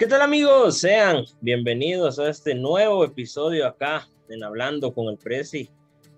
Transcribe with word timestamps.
¿Qué 0.00 0.06
tal 0.06 0.22
amigos? 0.22 0.78
Sean 0.78 1.26
bienvenidos 1.42 2.18
a 2.18 2.30
este 2.30 2.54
nuevo 2.54 3.04
episodio 3.04 3.66
acá 3.66 4.08
en 4.30 4.42
Hablando 4.42 4.94
con 4.94 5.08
el 5.08 5.18
Prezi. 5.18 5.68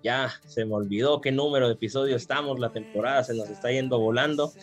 Ya 0.01 0.31
se 0.47 0.63
me 0.63 0.75
olvidó 0.75 1.19
qué 1.19 1.33
número 1.33 1.67
de 1.67 1.73
episodio 1.73 2.15
estamos, 2.15 2.61
la 2.61 2.71
temporada 2.71 3.25
se 3.25 3.33
nos 3.33 3.49
está 3.49 3.71
yendo 3.71 3.99
volando. 3.99 4.53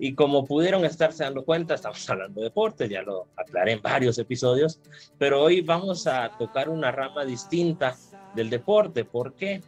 Y 0.00 0.16
como 0.16 0.44
pudieron 0.44 0.84
estarse 0.84 1.22
dando 1.22 1.44
cuenta, 1.44 1.74
estamos 1.74 2.10
hablando 2.10 2.40
de 2.40 2.46
deporte, 2.46 2.88
ya 2.88 3.02
lo 3.02 3.28
aclaré 3.36 3.70
en 3.70 3.82
varios 3.82 4.18
episodios, 4.18 4.80
pero 5.16 5.44
hoy 5.44 5.60
vamos 5.60 6.08
a 6.08 6.32
tocar 6.36 6.68
una 6.68 6.90
rama 6.90 7.24
distinta 7.24 7.96
del 8.34 8.50
deporte. 8.50 9.04
¿Por 9.04 9.34
qué? 9.34 9.62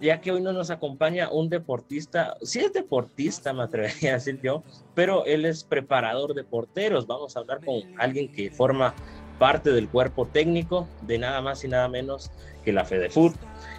Ya 0.00 0.20
que 0.20 0.32
hoy 0.32 0.40
no 0.40 0.52
nos 0.52 0.70
acompaña 0.70 1.30
un 1.30 1.48
deportista, 1.48 2.36
sí 2.42 2.60
es 2.60 2.72
deportista, 2.72 3.52
me 3.52 3.64
atrevería 3.64 4.10
a 4.10 4.14
decir 4.14 4.40
yo, 4.42 4.62
pero 4.94 5.24
él 5.24 5.44
es 5.44 5.64
preparador 5.64 6.34
de 6.34 6.44
porteros. 6.44 7.06
Vamos 7.06 7.36
a 7.36 7.40
hablar 7.40 7.64
con 7.64 7.82
alguien 7.98 8.30
que 8.30 8.50
forma 8.50 8.94
parte 9.38 9.70
del 9.70 9.88
cuerpo 9.88 10.26
técnico 10.26 10.88
de 11.02 11.18
nada 11.18 11.40
más 11.40 11.64
y 11.64 11.68
nada 11.68 11.88
menos 11.88 12.30
que 12.64 12.72
la 12.72 12.84
FedeFood. 12.84 13.34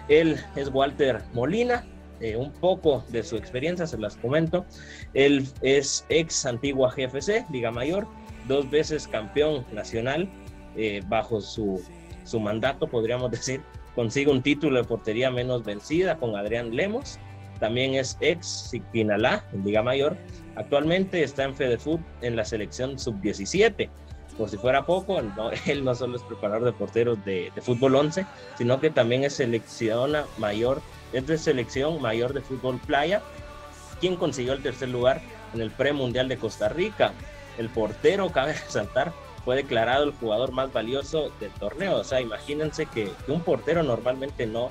Él 0.08 0.36
es 0.56 0.70
Walter 0.72 1.22
Molina, 1.32 1.84
eh, 2.20 2.36
un 2.36 2.52
poco 2.52 3.04
de 3.08 3.22
su 3.22 3.36
experiencia 3.36 3.86
se 3.86 3.98
las 3.98 4.16
comento. 4.16 4.66
Él 5.14 5.46
es 5.62 6.04
ex 6.08 6.44
antigua 6.44 6.92
GFC, 6.94 7.46
Liga 7.50 7.70
Mayor, 7.70 8.06
dos 8.46 8.70
veces 8.70 9.08
campeón 9.08 9.64
nacional 9.72 10.28
eh, 10.76 11.02
bajo 11.08 11.40
su, 11.40 11.82
su 12.24 12.40
mandato, 12.40 12.86
podríamos 12.86 13.30
decir, 13.30 13.62
consigue 13.94 14.30
un 14.30 14.42
título 14.42 14.78
de 14.78 14.84
portería 14.84 15.30
menos 15.30 15.64
vencida 15.64 16.16
con 16.16 16.36
Adrián 16.36 16.74
Lemos. 16.74 17.18
También 17.58 17.94
es 17.94 18.16
ex 18.20 18.46
Siquinalá 18.70 19.44
en 19.52 19.64
Liga 19.64 19.82
Mayor. 19.82 20.16
Actualmente 20.56 21.22
está 21.22 21.44
en 21.44 21.54
Fedefoot 21.54 22.00
en 22.22 22.36
la 22.36 22.44
selección 22.44 22.98
sub-17. 22.98 23.88
Por 24.38 24.48
si 24.48 24.56
fuera 24.56 24.86
poco, 24.86 25.20
él 25.66 25.84
no 25.84 25.94
solo 25.94 26.16
es 26.16 26.22
preparador 26.22 26.64
de 26.64 26.72
porteros 26.72 27.22
de, 27.24 27.52
fútbol 27.60 27.96
11, 27.96 28.24
sino 28.56 28.80
que 28.80 28.90
también 28.90 29.24
es 29.24 29.34
selección 29.34 30.12
mayor, 30.38 30.80
es 31.12 31.26
de 31.26 31.36
selección 31.36 32.00
mayor 32.00 32.32
de 32.32 32.40
fútbol 32.40 32.80
playa, 32.80 33.20
quien 34.00 34.16
consiguió 34.16 34.54
el 34.54 34.62
tercer 34.62 34.88
lugar 34.88 35.20
en 35.52 35.60
el 35.60 35.70
premundial 35.70 36.28
de 36.28 36.38
Costa 36.38 36.70
Rica. 36.70 37.12
El 37.58 37.68
portero, 37.68 38.30
cabe 38.32 38.52
resaltar, 38.66 39.12
fue 39.44 39.56
declarado 39.56 40.04
el 40.04 40.12
jugador 40.12 40.52
más 40.52 40.72
valioso 40.72 41.30
del 41.40 41.50
torneo. 41.52 41.96
O 41.96 42.04
sea, 42.04 42.20
imagínense 42.20 42.86
que, 42.86 43.10
un 43.28 43.40
portero 43.40 43.82
normalmente 43.82 44.46
no, 44.46 44.70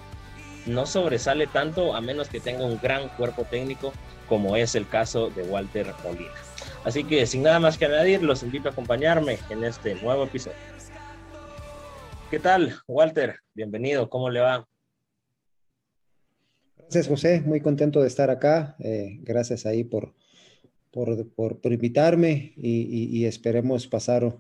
no 0.66 0.86
sobresale 0.86 1.48
tanto 1.48 1.96
a 1.96 2.02
menos 2.02 2.30
que 2.30 2.40
tenga 2.40 2.66
un 2.66 2.80
gran 2.82 3.10
cuerpo 3.10 3.46
técnico 3.46 3.94
como 4.28 4.56
es 4.56 4.76
el 4.76 4.88
caso 4.88 5.30
de 5.32 5.44
Walter 5.44 5.88
Molina. 6.04 6.32
Así 6.86 7.04
que 7.04 7.26
sin 7.26 7.44
nada 7.44 7.60
más 7.60 7.78
que 7.78 7.86
añadir, 7.86 8.24
los 8.24 8.44
invito 8.44 8.70
a 8.70 8.72
acompañarme 8.72 9.40
en 9.50 9.64
este 9.64 9.96
nuevo 9.96 10.26
episodio. 10.26 10.58
¿Qué 12.30 12.40
tal, 12.40 12.76
Walter? 12.88 13.38
Bienvenido, 13.56 14.08
¿cómo 14.08 14.30
le 14.30 14.40
va? 14.40 14.68
Gracias, 16.78 17.08
José. 17.08 17.42
Muy 17.42 17.60
contento 17.60 18.02
de 18.02 18.08
estar 18.08 18.30
acá. 18.30 18.76
Eh, 18.80 19.18
gracias 19.22 19.66
ahí 19.66 19.84
por, 19.84 20.14
por, 20.92 21.28
por, 21.34 21.74
invitarme 21.74 22.54
y, 22.56 23.18
y 23.18 23.26
esperemos 23.26 23.88
pasar 23.88 24.38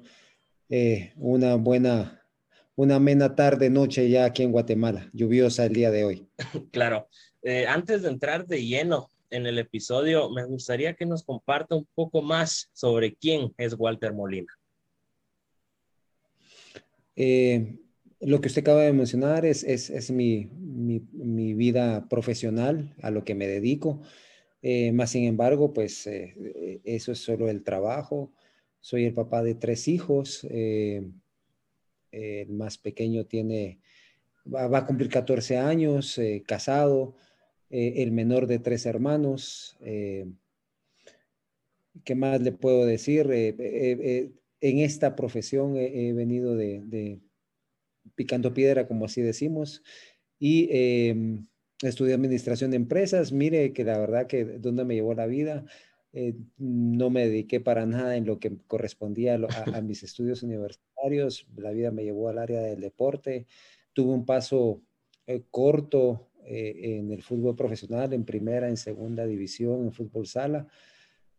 eh, 0.70 1.14
una 1.18 1.56
buena, 1.56 2.24
una 2.76 2.96
amena 2.98 3.36
tarde, 3.36 3.72
noche 3.72 4.08
ya 4.08 4.26
aquí 4.26 4.44
en 4.44 4.52
Guatemala, 4.52 5.10
lluviosa 5.14 5.66
el 5.66 5.74
día 5.74 5.90
de 5.90 6.06
hoy. 6.06 6.28
Claro. 6.72 7.08
Eh, 7.42 7.66
antes 7.66 8.04
de 8.04 8.10
entrar 8.10 8.46
de 8.46 8.64
lleno 8.64 9.10
en 9.32 9.48
el 9.48 9.58
episodio, 9.58 10.30
me 10.30 10.46
gustaría 10.46 10.94
que 10.94 11.06
nos 11.06 11.24
comparta 11.24 11.76
un 11.76 11.88
poco 11.96 12.22
más 12.22 12.70
sobre 12.74 13.16
quién 13.16 13.52
es 13.58 13.76
Walter 13.78 14.14
Molina. 14.14 14.54
Eh, 17.16 17.80
lo 18.20 18.40
que 18.40 18.50
usted 18.50 18.62
acaba 18.62 18.84
de 18.84 18.94
mencionar 18.94 19.46
es, 19.46 19.64
es, 19.64 19.90
es 19.90 20.12
mi, 20.12 20.46
mi, 20.46 21.02
mi, 21.14 21.54
vida 21.54 22.08
profesional, 22.10 22.94
a 23.02 23.10
lo 23.10 23.24
que 23.24 23.34
me 23.34 23.48
dedico. 23.48 24.02
más 24.94 25.10
sin 25.12 25.24
embargo, 25.24 25.74
pues 25.74 26.08
eso 26.84 27.12
es 27.12 27.20
solo 27.20 27.50
el 27.50 27.64
trabajo. 27.64 28.32
Soy 28.82 29.06
el 29.06 29.14
papá 29.14 29.44
de 29.44 29.56
tres 29.56 29.88
hijos. 29.88 30.46
Eh, 30.50 31.04
el 32.12 32.50
más 32.50 32.78
pequeño 32.78 33.26
tiene, 33.26 33.80
va, 34.52 34.78
a 34.78 34.86
cumplir 34.86 35.10
14 35.10 35.58
años, 35.58 36.18
eh, 36.18 36.44
casado. 36.46 37.16
Eh, 37.70 38.02
el 38.04 38.12
menor 38.12 38.48
de 38.48 38.60
tres 38.60 38.86
hermanos. 38.86 39.78
¿Qué 42.04 42.16
más 42.16 42.42
le 42.42 42.52
puedo 42.52 42.86
decir? 42.86 43.30
en 44.62 44.80
esta 44.80 45.16
profesión 45.16 45.78
he, 45.78 46.12
venido 46.14 46.56
de, 46.56 47.20
picando 48.16 48.54
piedra, 48.54 48.88
como 48.88 49.06
así 49.06 49.22
decimos, 49.22 49.84
y 50.40 50.68
em, 50.72 51.48
estudié 51.82 52.14
administración 52.14 52.72
de 52.72 52.78
empresas. 52.78 53.32
Mire 53.32 53.74
que 53.74 53.84
la 53.84 53.98
verdad 53.98 54.28
que 54.28 54.46
donde 54.46 54.86
me 54.86 54.96
llevó 54.96 55.14
la 55.14 55.28
vida 55.28 55.66
eh, 56.12 56.34
no 56.58 57.10
me 57.12 57.28
dediqué 57.28 57.60
para 57.60 57.86
nada 57.86 58.18
en 58.18 58.26
lo 58.26 58.40
que 58.40 58.58
correspondía 58.68 59.36
a, 59.36 59.82
mis 59.82 60.04
estudios 60.04 60.42
universitarios. 60.42 61.46
La 61.56 61.72
vida 61.72 61.92
me 61.92 62.04
llevó 62.04 62.30
al 62.30 62.40
área 62.40 62.62
del 62.62 62.82
deporte. 62.82 63.46
Tuve 63.94 64.12
un 64.12 64.26
paso 64.26 64.82
eh, 65.28 65.44
corto 65.52 66.30
eh, 66.46 66.98
en 66.98 67.12
el 67.12 67.22
fútbol 67.22 67.56
profesional, 67.56 68.14
en 68.14 68.26
primera, 68.26 68.70
en 68.70 68.78
segunda 68.78 69.26
división, 69.28 69.84
en 69.84 69.94
fútbol 69.94 70.26
sala. 70.26 70.68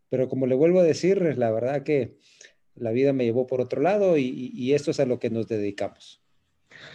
Pero 0.09 0.29
como 0.29 0.47
le 0.47 0.55
vuelvo 0.55 0.79
a 0.79 0.83
decir, 0.83 1.37
la 1.37 1.51
verdad 1.51 1.83
que 1.83 2.17
la 2.75 2.91
vida 2.91 3.11
me 3.13 3.25
llevó 3.25 3.47
por 3.47 3.59
otro 3.61 3.81
lado 3.81 4.17
y 4.17 4.73
esto 4.73 4.91
es 4.91 4.99
a 4.99 5.05
lo 5.05 5.19
que 5.19 5.29
nos 5.29 5.47
dedicamos. 5.47 6.20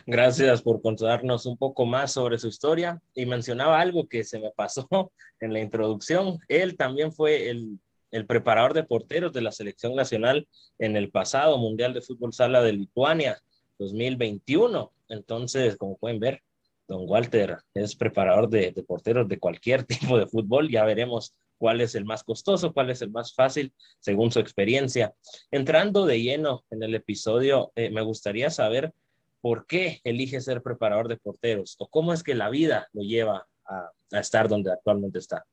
Gracias 0.07 0.63
por 0.63 0.81
contarnos 0.81 1.47
un 1.47 1.57
poco 1.57 1.85
más 1.87 2.13
sobre 2.13 2.39
su 2.39 2.49
historia 2.49 3.01
y 3.15 3.27
mencionaba 3.27 3.81
algo 3.81 4.09
que 4.09 4.25
se 4.25 4.39
me 4.39 4.51
pasó 4.51 4.89
en 5.41 5.53
la 5.53 5.61
introducción. 5.61 6.39
Él 6.49 6.77
también 6.77 7.13
fue 7.13 7.51
el, 7.51 7.79
preparador 8.27 8.73
de 8.73 8.85
porteros 8.85 9.33
de 9.33 9.43
la 9.43 9.53
selección 9.53 9.95
nacional 9.95 10.49
en 10.79 10.97
el 10.97 11.11
pasado 11.11 11.59
Mundial 11.59 11.93
de 11.93 12.01
Fútbol 12.01 12.33
Sala 12.33 12.63
de 12.63 12.73
Lituania 12.73 13.39
2021. 13.79 14.91
Entonces, 15.11 15.77
como 15.77 15.99
pueden 15.99 16.19
ver, 16.19 16.41
don 16.89 17.03
Walter 17.07 17.59
es 17.75 17.95
preparador 17.95 18.49
de, 18.49 18.73
de, 18.73 18.83
porteros 18.83 19.29
de 19.29 19.39
cualquier 19.39 19.85
tipo 19.85 20.19
de 20.19 20.27
fútbol. 20.27 20.71
Ya 20.71 20.85
veremos 20.85 21.35
cuál 21.59 21.81
es 21.81 21.95
el 21.95 22.05
más 22.05 22.23
costoso, 22.23 22.73
cuál 22.73 22.91
es 22.91 23.03
el 23.03 23.11
más 23.11 23.35
fácil, 23.35 23.73
según 24.01 24.31
su 24.31 24.41
experiencia. 24.41 25.15
Entrando 25.51 26.07
de 26.07 26.21
lleno 26.21 26.65
en 26.71 26.83
el 26.83 26.95
episodio, 26.95 27.73
eh, 27.75 27.91
me 27.91 28.03
gustaría 28.03 28.51
saber 28.51 28.93
por 29.41 29.67
qué 29.67 30.01
elige 30.05 30.41
ser 30.41 30.63
preparador 30.63 31.09
de 31.09 31.17
porteros 31.17 31.77
o 31.79 31.89
cómo 31.89 32.13
es 32.13 32.23
que 32.23 32.35
la 32.35 32.51
vida 32.51 32.89
lo 32.93 33.03
lleva 33.03 33.47
a, 33.65 33.91
estar 34.13 34.49
donde 34.49 34.73
actualmente 34.73 35.19
está. 35.19 35.45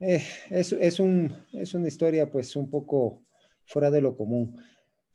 Eh, 0.00 0.22
es, 0.50 0.72
es, 0.72 1.00
un, 1.00 1.34
es, 1.52 1.74
una 1.74 1.88
historia 1.88 2.30
pues 2.30 2.56
un 2.56 2.70
poco 2.70 3.22
fuera 3.64 3.90
de 3.90 4.00
lo 4.00 4.16
común. 4.16 4.60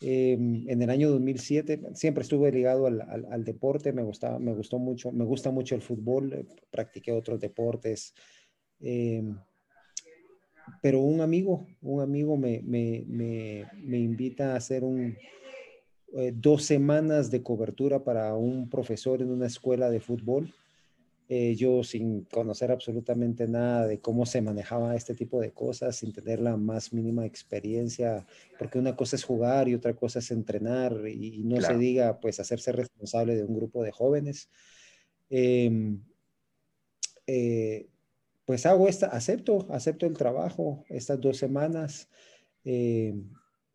Em, 0.02 0.70
en 0.70 0.82
el 0.82 0.90
año 0.90 1.10
2007 1.10 1.82
siempre 1.94 2.22
estuve 2.22 2.52
ligado 2.52 2.88
al, 2.88 3.02
al, 3.02 3.44
deporte, 3.44 3.92
me, 3.92 4.02
gustaba, 4.02 4.40
me 4.40 4.54
gustó 4.54 4.80
mucho, 4.80 5.12
me 5.12 5.26
gusta 5.26 5.52
mucho 5.52 5.76
el 5.76 5.82
fútbol, 5.82 6.32
eh, 6.34 6.46
practiqué 6.70 7.12
otros 7.12 7.40
deportes. 7.40 8.14
Em, 8.80 9.38
pero 10.82 11.00
un 11.00 11.20
amigo, 11.22 11.68
un 11.82 12.02
amigo 12.02 12.38
me, 12.38 12.62
me, 12.64 13.04
me, 13.08 13.68
me 13.76 13.98
invita 13.98 14.54
a 14.54 14.58
hacer 14.58 14.84
un, 14.84 15.18
eh, 16.14 16.34
dos 16.36 16.64
semanas 16.64 17.30
de 17.30 17.44
cobertura 17.44 18.04
para 18.04 18.34
un 18.36 18.70
profesor 18.70 19.22
en 19.22 19.30
una 19.30 19.48
escuela 19.48 19.90
de 19.90 20.00
fútbol. 20.00 20.54
Eh, 21.32 21.54
yo 21.54 21.84
sin 21.84 22.24
conocer 22.24 22.72
absolutamente 22.72 23.48
nada 23.48 23.86
de 23.86 24.00
cómo 24.00 24.26
se 24.26 24.42
manejaba 24.42 24.96
este 24.96 25.14
tipo 25.14 25.40
de 25.40 25.52
cosas, 25.52 25.98
sin 25.98 26.12
tener 26.12 26.40
la 26.40 26.58
más 26.58 26.92
mínima 26.92 27.24
experiencia, 27.28 28.26
porque 28.58 28.80
una 28.80 28.96
cosa 28.96 29.16
es 29.16 29.24
jugar 29.24 29.70
y 29.70 29.76
otra 29.76 29.94
cosa 29.94 30.18
es 30.18 30.32
entrenar 30.32 31.08
y, 31.08 31.44
no 31.44 31.62
se 31.62 31.78
diga 31.78 32.20
pues 32.20 32.40
hacerse 32.40 32.72
responsable 32.72 33.36
de 33.36 33.44
un 33.44 33.56
grupo 33.56 33.84
de 33.84 33.92
jóvenes. 33.92 34.50
Em, 35.30 36.02
eh, 37.28 37.88
pues 38.46 38.66
hago 38.66 38.88
esta, 38.88 39.06
acepto, 39.08 39.68
acepto 39.70 40.08
el 40.08 40.18
trabajo 40.18 40.84
estas 40.90 41.22
dos 41.22 41.38
semanas. 41.38 42.10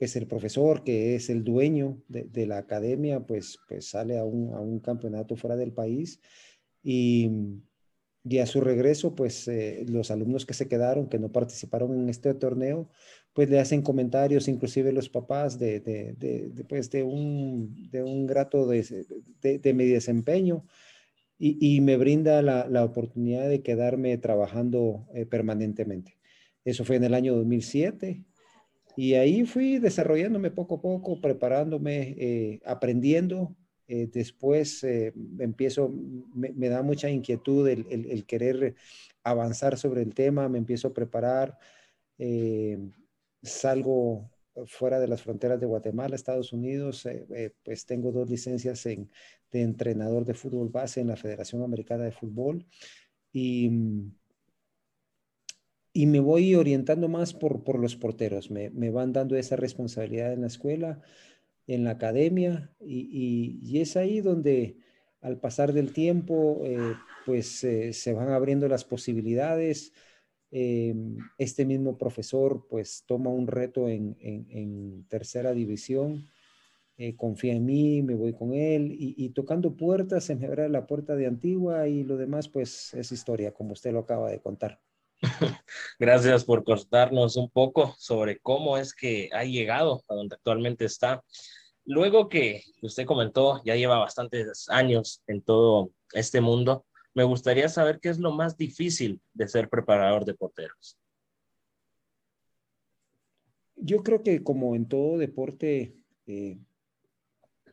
Pues 0.05 0.17
el 0.17 0.27
profesor 0.27 0.85
que 0.85 1.15
es 1.15 1.31
el 1.31 1.45
dueño 1.45 2.03
de, 2.09 2.47
la 2.47 2.59
academia, 2.59 3.21
pues, 3.21 3.59
pues 3.67 3.89
sale 3.89 4.19
a 4.19 4.25
un, 4.27 4.79
campeonato 4.81 5.35
fuera 5.35 5.57
del 5.57 5.73
país 5.73 6.21
y, 6.83 7.31
y 8.23 8.37
a 8.37 8.45
su 8.45 8.61
regreso, 8.61 9.15
pues 9.15 9.49
eh, 9.49 9.87
los 9.89 10.11
alumnos 10.11 10.45
que 10.45 10.53
se 10.53 10.69
quedaron, 10.69 11.09
que 11.09 11.19
no 11.19 11.33
participaron 11.33 11.99
en 11.99 12.11
este 12.11 12.35
torneo, 12.35 12.91
pues 13.33 13.49
le 13.49 13.59
hacen 13.59 13.81
comentarios, 13.81 14.47
inclusive 14.47 14.93
los 14.93 15.09
papás, 15.09 15.59
de, 15.59 15.81
de, 15.81 16.65
pues, 16.69 16.91
de, 16.91 17.03
un, 17.03 17.89
de 17.91 18.03
un 18.03 18.27
grato 18.27 18.67
de, 18.67 19.73
mi 19.73 19.87
desempeño. 19.87 20.67
Y, 21.39 21.77
y, 21.77 21.81
me 21.81 21.97
brinda 21.97 22.43
la, 22.43 22.69
la, 22.69 22.85
oportunidad 22.85 23.49
de 23.49 23.63
quedarme 23.63 24.19
trabajando 24.19 25.09
eh, 25.15 25.25
permanentemente. 25.25 26.19
Eso 26.63 26.85
fue 26.85 26.97
en 26.97 27.05
el 27.05 27.15
año 27.15 27.35
2007 27.37 28.23
Y 28.97 29.15
ahí 29.15 29.45
fui 29.45 29.79
desarrollándome 29.79 30.51
poco 30.51 30.77
a 30.77 30.81
poco, 30.81 31.21
preparándome, 31.21 32.15
eh, 32.19 32.61
aprendiendo. 32.65 33.57
Eh, 33.87 34.09
después 34.13 34.83
eh, 34.85 35.13
empiezo, 35.39 35.91
me, 36.35 36.69
da 36.69 36.83
mucha 36.83 37.11
inquietud 37.11 37.69
el, 37.69 38.25
querer 38.25 38.75
avanzar 39.23 39.77
sobre 39.77 40.03
el 40.03 40.15
tema, 40.15 40.49
me 40.49 40.59
empiezo 40.59 40.89
a 40.89 40.95
preparar, 40.95 41.59
salgo 43.43 44.31
fuera 44.67 45.01
de 45.01 45.09
las 45.09 45.23
fronteras 45.23 45.61
de 45.61 45.67
Guatemala, 45.67 46.15
Estados 46.15 46.53
Unidos, 46.53 47.07
pues 47.65 47.85
tengo 47.87 48.13
dos 48.13 48.31
licencias 48.31 48.87
en, 48.87 49.11
de 49.51 49.63
entrenador 49.63 50.25
de 50.25 50.35
fútbol 50.35 50.69
base 50.69 51.01
en 51.01 51.09
la 51.09 51.17
Federación 51.17 51.63
Americana 51.63 52.05
de 52.05 52.13
Fútbol 52.13 52.65
y 53.33 53.71
y 55.97 56.07
me 56.07 56.19
voy 56.19 56.57
orientando 56.57 57.09
más 57.09 57.33
por, 57.33 57.63
por 57.63 57.79
los 57.79 57.97
porteros. 57.97 58.51
Me, 58.51 58.69
me, 58.71 58.91
van 58.91 59.13
dando 59.13 59.37
esa 59.37 59.57
responsabilidad 59.57 60.33
en 60.33 60.41
la 60.43 60.49
escuela, 60.49 61.01
en 61.69 61.85
la 61.85 61.93
academia, 61.93 62.75
y, 62.81 63.61
y, 63.63 63.81
es 63.81 63.97
ahí 63.97 64.21
donde 64.21 64.77
al 65.21 65.39
pasar 65.39 65.73
del 65.73 65.93
tiempo, 65.93 66.61
eh, 66.65 66.95
pues 67.25 67.63
eh, 67.65 67.93
se 67.93 68.13
van 68.13 68.29
abriendo 68.31 68.69
las 68.69 68.85
posibilidades. 68.85 69.93
Eh, 70.51 70.95
este 71.39 71.65
mismo 71.65 71.97
profesor 71.97 72.67
pues 72.69 73.05
toma 73.07 73.31
un 73.31 73.47
reto 73.47 73.89
en, 73.89 74.17
en, 74.21 74.47
en 74.51 75.05
tercera 75.09 75.53
división, 75.53 76.29
confía 77.17 77.55
en 77.55 77.67
mí, 77.67 78.03
me 78.03 78.15
voy 78.15 78.35
con 78.35 78.55
él 78.55 78.93
y, 78.93 79.15
y, 79.17 79.31
tocando 79.31 79.77
puertas 79.77 80.25
se 80.25 80.37
me 80.37 80.47
abre 80.47 80.69
la 80.69 80.87
puerta 80.87 81.17
de 81.17 81.27
Antigua 81.27 81.89
y 81.89 82.05
lo 82.05 82.17
demás 82.17 82.49
pues 82.49 82.95
es 82.95 83.11
historia, 83.11 83.53
como 83.53 83.73
usted 83.73 83.93
lo 83.93 84.01
acaba 84.01 84.31
de 84.31 84.41
contar. 84.41 84.81
Gracias 85.99 86.45
por 86.45 86.65
contarnos 86.65 87.37
un 87.37 87.51
poco 87.51 87.95
sobre 87.99 88.39
cómo 88.39 88.79
es 88.79 88.95
que 88.95 89.31
ha 89.33 89.45
llegado 89.45 90.03
a 90.09 90.15
donde 90.15 90.37
actualmente 90.37 90.85
está. 90.85 91.23
Luego 91.85 92.29
que 92.29 92.63
usted 92.83 93.05
comentó, 93.05 93.63
ya 93.65 93.77
lleva 93.77 93.99
bastantes 93.99 94.69
años 94.69 95.23
en 95.27 95.43
todo 95.43 95.91
este 96.13 96.41
mundo, 96.41 96.87
me 97.15 97.25
gustaría 97.25 97.69
saber 97.69 98.01
qué 98.01 98.09
es 98.09 98.19
lo 98.19 98.33
más 98.33 98.57
difícil 98.57 99.21
de 99.35 99.49
ser 99.49 99.69
preparador 99.69 100.25
de 100.25 100.35
porteros. 100.35 100.99
Yo 103.77 104.03
creo 104.03 104.23
que 104.23 104.43
como 104.43 104.75
en 104.75 104.89
todo 104.89 105.19
deporte 105.19 105.95
eh, 106.27 106.59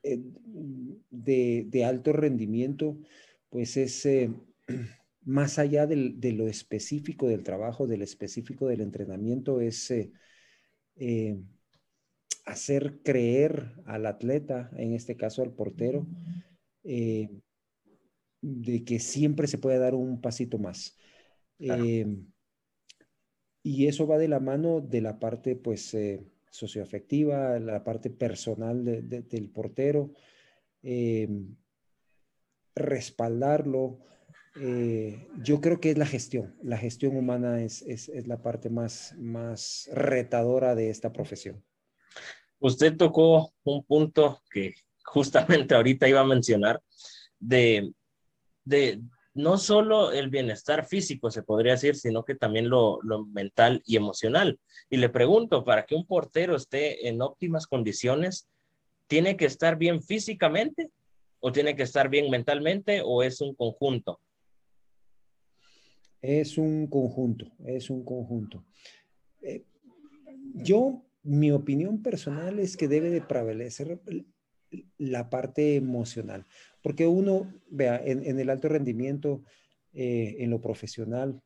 eh, 0.04 0.20
de, 1.10 1.86
alto 1.86 2.14
rendimiento, 2.14 2.98
pues 3.50 3.78
es... 3.78 4.06
Eh, 4.06 4.32
más 5.24 5.60
allá 5.60 5.86
de 5.86 6.34
lo 6.34 6.48
específico 6.48 7.28
del 7.28 7.44
trabajo, 7.44 7.86
del 7.88 8.02
específico 8.02 8.68
del 8.68 8.82
entrenamiento, 8.82 9.62
es 9.62 9.92
eh, 9.92 10.12
eh, 10.96 11.40
hacer 12.46 13.02
creer 13.04 13.74
al 13.86 14.08
atleta, 14.08 14.72
en 14.76 14.94
este 14.94 15.16
caso 15.16 15.44
al 15.44 15.54
portero, 15.54 16.08
eh, 16.84 17.30
de 18.42 18.84
que 18.84 19.00
siempre 19.00 19.46
se 19.48 19.60
puede 19.60 19.78
dar 19.78 19.94
un 19.94 20.20
pasito 20.22 20.58
más. 20.58 20.98
y 23.64 23.86
eso 23.86 24.08
va 24.08 24.18
de 24.18 24.28
la 24.28 24.40
mano 24.40 24.82
de 24.82 25.02
la 25.02 25.20
parte, 25.20 25.56
pues, 25.56 25.96
socioafectiva, 26.50 27.60
la 27.60 27.84
parte 27.84 28.10
personal 28.10 28.84
del 28.84 29.50
portero, 29.52 30.14
respaldarlo, 32.74 34.00
eh, 34.60 35.28
yo 35.42 35.62
creo 35.62 35.80
que 35.80 35.92
es 35.92 35.98
la 35.98 36.06
gestión. 36.06 36.56
La 36.62 36.78
gestión 36.78 37.16
humana 37.16 37.62
es, 37.62 37.82
es, 37.84 38.10
es, 38.10 38.28
la 38.28 38.42
parte 38.42 38.70
más, 38.70 39.16
más 39.18 39.90
retadora 39.94 40.76
de 40.76 40.90
esta 40.90 41.14
profesión. 41.14 41.64
Usted 42.60 42.96
tocó 42.98 43.54
un 43.64 43.84
punto 43.84 44.42
que 44.52 44.76
justamente 45.04 45.74
ahorita 45.74 46.08
iba 46.08 46.20
a 46.20 46.26
mencionar, 46.26 46.82
de, 47.40 47.92
de 48.66 49.02
no 49.34 49.58
solo 49.58 50.12
el 50.12 50.30
bienestar 50.30 50.86
físico, 50.86 51.32
se 51.32 51.44
podría 51.44 51.74
decir, 51.74 51.96
sino 51.96 52.24
que 52.24 52.36
también 52.36 52.70
lo, 52.70 53.00
lo 53.02 53.26
mental 53.26 53.82
y 53.86 53.96
emocional. 53.96 54.60
Y 54.90 54.98
le 54.98 55.10
pregunto, 55.10 55.64
para 55.64 55.86
que 55.86 55.96
un 55.96 56.06
portero 56.06 56.56
esté 56.56 57.08
en 57.08 57.22
óptimas 57.22 57.68
condiciones, 57.68 58.50
¿tiene 59.08 59.38
que 59.38 59.46
estar 59.46 59.78
bien 59.78 60.02
físicamente 60.02 60.92
o 61.40 61.52
tiene 61.52 61.76
que 61.76 61.84
estar 61.84 62.10
bien 62.10 62.30
mentalmente 62.30 63.02
o 63.04 63.24
es 63.24 63.40
un 63.42 63.56
conjunto? 63.56 64.20
Es 66.22 66.58
un 66.58 66.88
conjunto, 66.88 67.52
es 67.66 67.90
un 67.90 68.04
conjunto. 68.06 68.64
Eh, 69.42 69.66
yo, 70.54 71.04
mi 71.24 71.52
opinión 71.52 72.04
personal 72.04 72.60
es 72.60 72.78
que 72.78 72.88
debe 72.88 73.10
de 73.10 73.22
prevalecer 73.22 74.00
la 74.98 75.30
parte 75.30 75.76
emocional, 75.76 76.46
porque 76.82 77.08
uno, 77.08 77.54
vea, 77.70 78.02
en, 78.04 78.40
el 78.40 78.50
alto 78.50 78.70
rendimiento, 78.70 79.44
eh, 79.94 80.38
en 80.40 80.50
lo 80.52 80.62
profesional, 80.62 81.42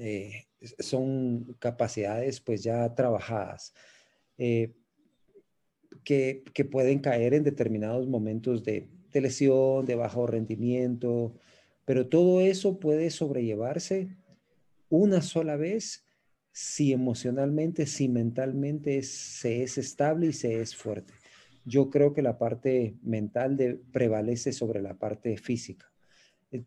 eh, 0.00 0.44
son 0.78 1.54
capacidades 1.58 2.40
pues 2.40 2.62
ya 2.62 2.94
trabajadas, 2.94 3.74
que, 6.04 6.42
que, 6.54 6.64
pueden 6.64 6.98
caer 6.98 7.34
en 7.34 7.44
determinados 7.44 8.08
momentos 8.08 8.64
de, 8.64 8.88
de 9.12 9.20
lesión, 9.20 9.84
de 9.84 9.94
bajo 9.94 10.26
rendimiento, 10.26 11.34
pero 11.84 12.08
todo 12.08 12.40
eso 12.40 12.78
puede 12.78 13.10
sobrellevarse 13.10 14.16
una 14.88 15.22
sola 15.22 15.56
vez 15.56 16.04
si 16.52 16.92
emocionalmente, 16.92 17.86
si 17.86 18.08
mentalmente 18.08 19.02
se 19.02 19.62
es 19.62 19.78
estable 19.78 20.28
y 20.28 20.32
se 20.32 20.60
es 20.60 20.76
fuerte. 20.76 21.14
Yo 21.64 21.90
creo 21.90 22.12
que 22.12 22.22
la 22.22 22.38
parte 22.38 22.96
mental 23.02 23.80
prevalece 23.90 24.52
sobre 24.52 24.82
la 24.82 24.94
parte 24.94 25.36
física. 25.38 25.90
Eh, 26.52 26.62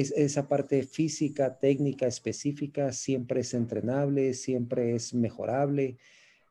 es, 0.00 0.12
esa 0.12 0.48
parte 0.48 0.82
física, 0.82 1.58
técnica, 1.58 2.06
específica, 2.06 2.92
siempre 2.92 3.40
es 3.40 3.54
entrenable, 3.54 4.34
siempre 4.34 4.94
es 4.94 5.14
mejorable, 5.14 5.96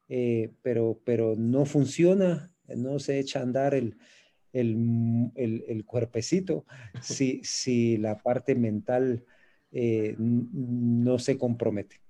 eh, 0.09 0.49
pero, 0.63 0.99
pero 1.05 1.35
no 1.37 1.65
funciona, 1.65 2.51
no 2.75 2.97
se 2.97 3.19
echa 3.19 3.39
a 3.39 3.43
andar 3.43 3.75
el, 3.75 3.97
el, 4.53 5.31
el, 5.35 5.85
cuerpecito 5.85 6.65
si, 7.01 7.43
si 7.43 7.97
la 7.97 8.19
parte 8.19 8.55
mental 8.55 9.25
eh, 9.71 10.15
no 10.17 11.19
se 11.19 11.37
compromete. 11.37 12.01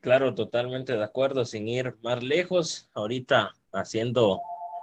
Claro, 0.00 0.34
totalmente 0.34 0.92
de 0.92 1.02
acuerdo, 1.02 1.44
sin 1.44 1.66
ir 1.66 1.96
más 2.02 2.22
lejos, 2.22 2.88
ahorita 2.94 3.52
haciendo 3.72 4.40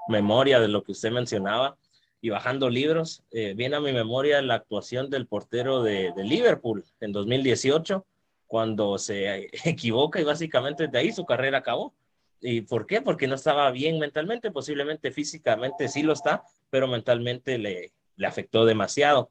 memoria 0.09 0.59
de 0.59 0.67
lo 0.67 0.83
que 0.83 0.91
usted 0.91 1.11
mencionaba 1.11 1.77
y 2.19 2.29
bajando 2.29 2.69
libros, 2.69 3.23
eh, 3.31 3.53
viene 3.55 3.75
a 3.75 3.79
mi 3.79 3.93
memoria 3.93 4.41
la 4.41 4.55
actuación 4.55 5.09
del 5.09 5.27
portero 5.27 5.83
de, 5.83 6.11
de 6.15 6.23
Liverpool 6.23 6.83
en 6.99 7.11
2018, 7.11 8.05
cuando 8.47 8.97
se 8.97 9.49
equivoca 9.65 10.19
y 10.19 10.23
básicamente 10.23 10.87
de 10.87 10.97
ahí 10.97 11.11
su 11.11 11.25
carrera 11.25 11.59
acabó. 11.59 11.93
¿Y 12.41 12.61
por 12.61 12.85
qué? 12.85 13.01
Porque 13.01 13.27
no 13.27 13.35
estaba 13.35 13.71
bien 13.71 13.99
mentalmente, 13.99 14.51
posiblemente 14.51 15.11
físicamente 15.11 15.87
sí 15.87 16.03
lo 16.03 16.11
está, 16.13 16.43
pero 16.73 16.87
mentalmente 16.87 17.59
le, 17.59 17.93
afectó 18.25 18.65
demasiado. 18.65 19.29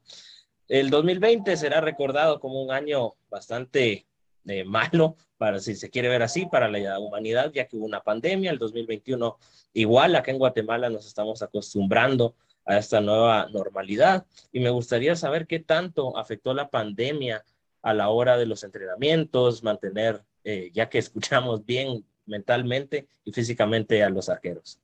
El 0.69 0.89
2020 0.89 1.57
será 1.57 1.81
recordado 1.81 2.39
como 2.39 2.63
un 2.63 2.71
año 2.71 3.15
bastante 3.29 4.07
eh, 4.45 4.63
malo, 4.63 5.17
para 5.37 5.59
si 5.59 5.75
se 5.75 5.89
quiere 5.89 6.07
ver 6.07 6.23
así, 6.23 6.45
para 6.45 6.69
la 6.69 6.97
humanidad, 6.99 7.51
ya 7.53 7.67
que 7.67 7.75
hubo 7.75 7.85
una 7.85 8.01
pandemia. 8.01 8.49
El 8.49 8.59
2021 8.59 9.37
igual, 9.73 10.15
acá 10.15 10.31
en 10.31 10.37
Guatemala 10.37 10.89
nos 10.89 11.05
estamos 11.05 11.41
acostumbrando 11.41 12.33
a 12.63 12.77
esta 12.77 13.01
nueva 13.01 13.49
normalidad 13.51 14.25
y 14.53 14.61
me 14.61 14.69
gustaría 14.69 15.17
saber 15.17 15.45
qué 15.45 15.59
tanto 15.59 16.17
afectó 16.17 16.53
la 16.53 16.69
pandemia 16.69 17.43
a 17.81 17.93
la 17.93 18.07
hora 18.07 18.37
de 18.37 18.45
los 18.45 18.63
entrenamientos, 18.63 19.63
mantener, 19.63 20.23
eh, 20.45 20.71
ya 20.71 20.87
que 20.87 20.99
escuchamos 20.99 21.65
bien 21.65 22.05
mentalmente 22.25 23.09
y 23.25 23.33
físicamente 23.33 24.01
a 24.01 24.09
los 24.09 24.29
arqueros. 24.29 24.79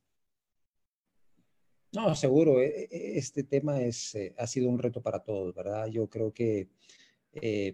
No, 1.91 2.15
seguro, 2.15 2.61
e, 2.61 2.87
e, 2.91 3.17
este 3.17 3.43
tema 3.43 3.81
es, 3.81 4.15
eh, 4.15 4.33
ha 4.37 4.47
sido 4.47 4.69
un 4.69 4.79
reto 4.79 5.01
para 5.01 5.19
todos, 5.19 5.53
¿verdad? 5.55 5.87
Yo 5.87 6.07
creo 6.07 6.33
que 6.33 6.69
eh, 7.33 7.73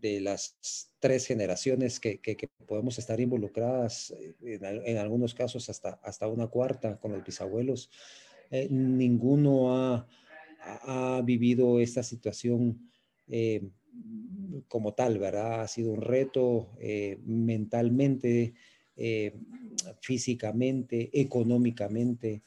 de, 0.00 0.20
las 0.20 0.56
tres 0.98 1.26
generaciones 1.26 2.00
que, 2.00 2.20
podemos 2.66 2.98
estar 2.98 3.20
involucradas, 3.20 4.12
eh, 4.42 4.58
en, 4.60 4.96
algunos 4.98 5.34
casos 5.34 5.68
hasta, 5.68 6.00
hasta 6.02 6.28
una 6.28 6.48
cuarta 6.48 6.98
con 6.98 7.12
los 7.12 7.24
bisabuelos, 7.24 7.90
ninguno 8.68 9.74
ha, 9.74 10.06
ha, 10.60 11.22
vivido 11.22 11.80
esta 11.80 12.02
situación 12.02 12.90
como 14.68 14.94
tal, 14.94 15.18
¿verdad? 15.18 15.62
Ha 15.62 15.68
sido 15.68 15.92
un 15.92 16.00
reto 16.00 16.70
eh, 16.80 17.18
mentalmente, 17.24 18.54
eh, 18.96 19.34
físicamente, 20.00 21.10
económicamente. 21.12 22.42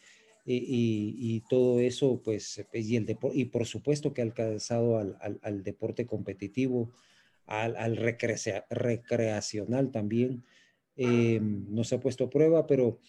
Y, 0.48 1.44
todo 1.50 1.80
eso, 1.80 2.22
pues, 2.24 2.64
y, 2.72 2.96
el 2.98 3.18
y 3.34 3.46
por 3.46 3.66
supuesto 3.66 4.14
que 4.14 4.22
ha 4.22 4.26
alcanzado 4.26 5.00
al, 5.00 5.18
al, 5.42 5.64
deporte 5.64 6.06
competitivo, 6.06 6.92
al, 7.48 7.76
al 7.78 7.98
recreacional 7.98 9.92
también, 9.92 10.44
eh, 10.98 11.40
nos 11.42 11.92
ha 11.94 12.00
puesto 12.00 12.26
a 12.26 12.30
prueba, 12.30 12.68
pero 12.68 13.00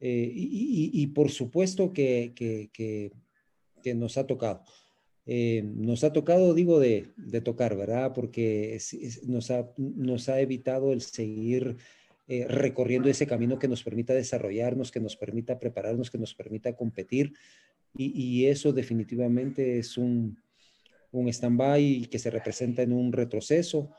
eh, 0.00 0.30
y, 0.34 1.06
por 1.08 1.30
supuesto 1.30 1.92
que, 1.92 2.32
que, 2.34 3.94
nos 3.94 4.18
ha 4.18 4.26
tocado. 4.26 4.64
Eh, 5.26 5.62
nos 5.64 6.02
ha 6.04 6.12
tocado, 6.12 6.54
digo, 6.54 6.80
de, 6.80 7.08
de 7.16 7.40
tocar, 7.40 7.76
¿verdad? 7.76 8.12
Porque 8.14 8.78
nos, 9.26 9.50
ha, 9.50 9.70
nos 9.76 10.28
ha 10.28 10.40
evitado 10.40 10.92
el 10.92 11.02
seguir 11.02 11.76
recorriendo 12.48 13.08
ese 13.08 13.26
camino 13.26 13.58
que 13.58 13.68
nos 13.68 13.82
permita 13.82 14.14
desarrollarnos, 14.14 14.90
que 14.90 15.00
nos 15.00 15.16
permita 15.16 15.58
prepararnos, 15.58 16.10
que 16.10 16.18
nos 16.18 16.34
permita 16.34 16.76
competir. 16.76 17.32
Y, 17.96 18.12
y 18.14 18.46
eso 18.46 18.72
definitivamente 18.72 19.78
es 19.78 19.98
un, 19.98 20.38
un 21.12 21.28
stand-by 21.28 22.08
que 22.10 22.18
se 22.18 22.30
representa 22.30 22.82
en 22.82 22.92
un 22.92 23.12
retroceso. 23.12 23.90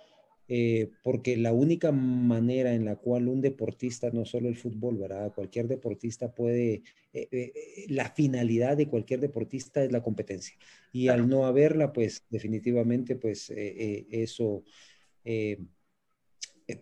Eh, 0.53 0.89
porque 1.01 1.37
la 1.37 1.53
única 1.53 1.93
manera 1.93 2.73
en 2.73 2.83
la 2.83 2.97
cual 2.97 3.29
un 3.29 3.39
deportista, 3.39 4.09
no 4.11 4.25
solo 4.25 4.49
el 4.49 4.57
fútbol, 4.57 4.97
¿verdad? 4.97 5.31
Cualquier 5.33 5.69
deportista 5.69 6.35
puede, 6.35 6.83
eh, 7.13 7.29
eh, 7.31 7.53
la 7.87 8.09
finalidad 8.09 8.75
de 8.75 8.89
cualquier 8.89 9.21
deportista 9.21 9.81
es 9.81 9.93
la 9.93 10.03
competencia. 10.03 10.57
Y 10.91 11.07
al 11.07 11.29
no 11.29 11.45
haberla, 11.45 11.93
pues 11.93 12.25
definitivamente, 12.29 13.15
pues 13.15 13.49
eso 13.55 14.63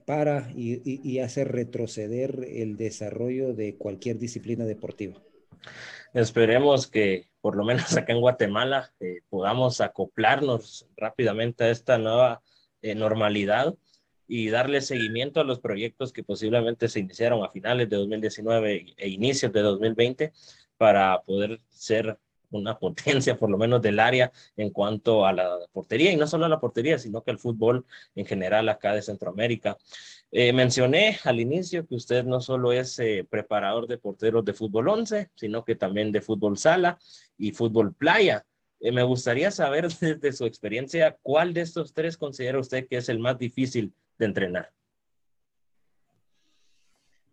para 0.06 0.52
y, 0.56 0.82
y, 0.86 1.20
hace 1.20 1.44
retroceder 1.44 2.46
el 2.48 2.78
desarrollo 2.78 3.54
de 3.54 3.76
cualquier 3.76 4.20
disciplina 4.20 4.66
deportiva. 4.66 5.22
Esperemos 6.14 6.88
que 6.88 7.30
por 7.42 7.56
lo 7.56 7.64
menos 7.64 7.96
acá 7.98 8.14
en 8.14 8.22
Guatemala 8.22 8.92
podamos 9.30 9.82
acoplarnos 9.82 10.88
rápidamente 10.98 11.64
a 11.64 11.70
esta 11.70 11.98
nueva 11.98 12.42
eh, 12.82 12.96
normalidad 12.96 13.76
y 14.28 14.50
darle 14.50 14.82
seguimiento 14.82 15.42
a 15.42 15.44
los 15.44 15.60
proyectos 15.60 16.14
que 16.14 16.24
posiblemente 16.24 16.88
se 16.88 17.00
iniciaron 17.00 17.44
a 17.44 17.50
finales 17.50 17.90
de 17.90 17.98
2019 17.98 18.94
e 18.96 19.10
inicios 19.10 19.52
de 19.52 19.62
2020 19.62 20.34
para 20.78 21.22
poder 21.24 21.60
ser 21.70 22.18
una 22.52 22.78
potencia, 22.78 23.38
por 23.38 23.50
lo 23.50 23.58
menos 23.58 23.82
del 23.82 24.00
área, 24.00 24.32
en 24.58 24.70
cuanto 24.70 25.26
a 25.26 25.34
la 25.34 25.58
portería, 25.72 26.12
y 26.12 26.18
no 26.18 26.28
solo 26.28 26.46
a 26.46 26.50
la 26.50 26.60
portería, 26.60 26.98
sino 26.98 27.24
que 27.24 27.32
el 27.32 27.40
fútbol 27.40 27.86
en 28.16 28.26
general 28.26 28.70
acá 28.70 28.94
de 28.94 29.02
Centroamérica. 29.02 29.78
Eh, 30.32 30.54
mencioné 30.54 31.18
al 31.24 31.40
inicio 31.40 31.88
que 31.88 31.96
usted 31.96 32.24
no 32.24 32.40
solo 32.40 32.72
es 32.72 33.00
eh, 33.00 33.26
preparador 33.28 33.88
de 33.88 33.98
porteros 33.98 34.46
de 34.46 34.54
fútbol 34.54 34.90
11, 34.90 35.32
sino 35.36 35.64
que 35.66 35.76
también 35.76 36.12
de 36.12 36.22
fútbol 36.22 36.58
sala 36.58 37.00
y 37.38 37.52
fútbol 37.52 37.94
playa. 37.96 38.46
Eh, 38.80 38.92
me 38.92 39.04
gustaría 39.04 39.50
saber 39.50 39.88
desde 40.00 40.32
su 40.32 40.46
experiencia, 40.46 41.18
¿cuál 41.22 41.54
de 41.54 41.62
estos 41.62 41.94
tres 41.94 42.18
considera 42.18 42.60
usted 42.60 42.88
que 42.88 42.98
es 42.98 43.10
el 43.10 43.20
más 43.20 43.40
difícil 43.40 43.94
de 44.20 44.26
entrenar? 44.26 44.72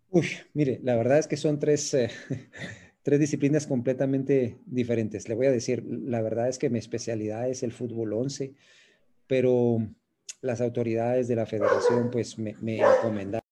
Uy, 0.08 0.28
mire, 0.54 0.80
la 0.82 0.96
verdad 0.96 1.18
es 1.18 1.26
que 1.26 1.36
son 1.36 1.58
tres, 1.58 1.94
tres 3.06 3.20
disciplinas 3.20 3.68
completamente 3.68 4.58
diferentes. 4.66 5.28
Le 5.28 5.36
voy 5.36 5.46
a 5.46 5.52
decir, 5.52 5.84
la 5.86 6.20
verdad 6.22 6.48
es 6.48 6.58
que 6.58 6.70
mi 6.70 6.80
especialidad 6.80 7.48
es 7.48 7.62
el 7.62 7.70
fútbol 7.70 8.12
11, 8.12 8.52
pero 9.28 9.78
las 10.42 10.60
autoridades 10.60 11.28
de 11.28 11.36
la 11.36 11.46
federación 11.46 12.10
pues 12.10 12.36
me, 12.36 12.56
me 12.60 12.78
encomendaron 12.78 13.46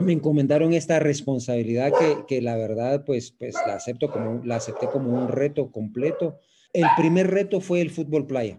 me 0.00 0.12
encomendaron 0.12 0.74
esta 0.74 1.00
responsabilidad 1.00 1.92
que, 1.98 2.24
que, 2.26 2.40
la 2.40 2.56
verdad 2.56 3.04
pues, 3.04 3.32
pues 3.32 3.54
la 3.66 3.74
acepto 3.74 4.10
como 4.10 4.42
la 4.44 4.56
acepté 4.56 4.86
como 4.86 5.10
un 5.10 5.28
reto 5.28 5.70
completo 5.70 6.38
el 6.72 6.86
primer 6.96 7.28
reto 7.30 7.60
fue 7.60 7.80
el 7.80 7.90
fútbol 7.90 8.26
playa. 8.26 8.58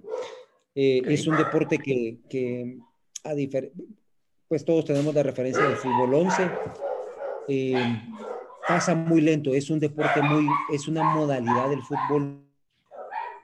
Eh, 0.76 1.02
es 1.08 1.28
un 1.28 1.38
deporte 1.38 1.78
que, 1.78 2.78
a 3.24 3.34
pues 4.48 4.66
todos 4.66 4.86
tenemos 4.86 5.14
la 5.14 5.24
referencia 5.24 5.64
del 5.64 5.76
fútbol 5.76 6.14
11. 6.14 6.50
Eh, 7.48 7.74
pasa 8.70 8.94
muy 8.94 9.20
lento, 9.20 9.54
es 9.54 9.70
un 9.72 9.80
deporte 9.80 10.22
muy, 10.22 10.48
es 10.72 10.88
una 10.88 11.04
modalidad 11.04 11.70
del 11.70 11.82
fútbol 11.82 12.46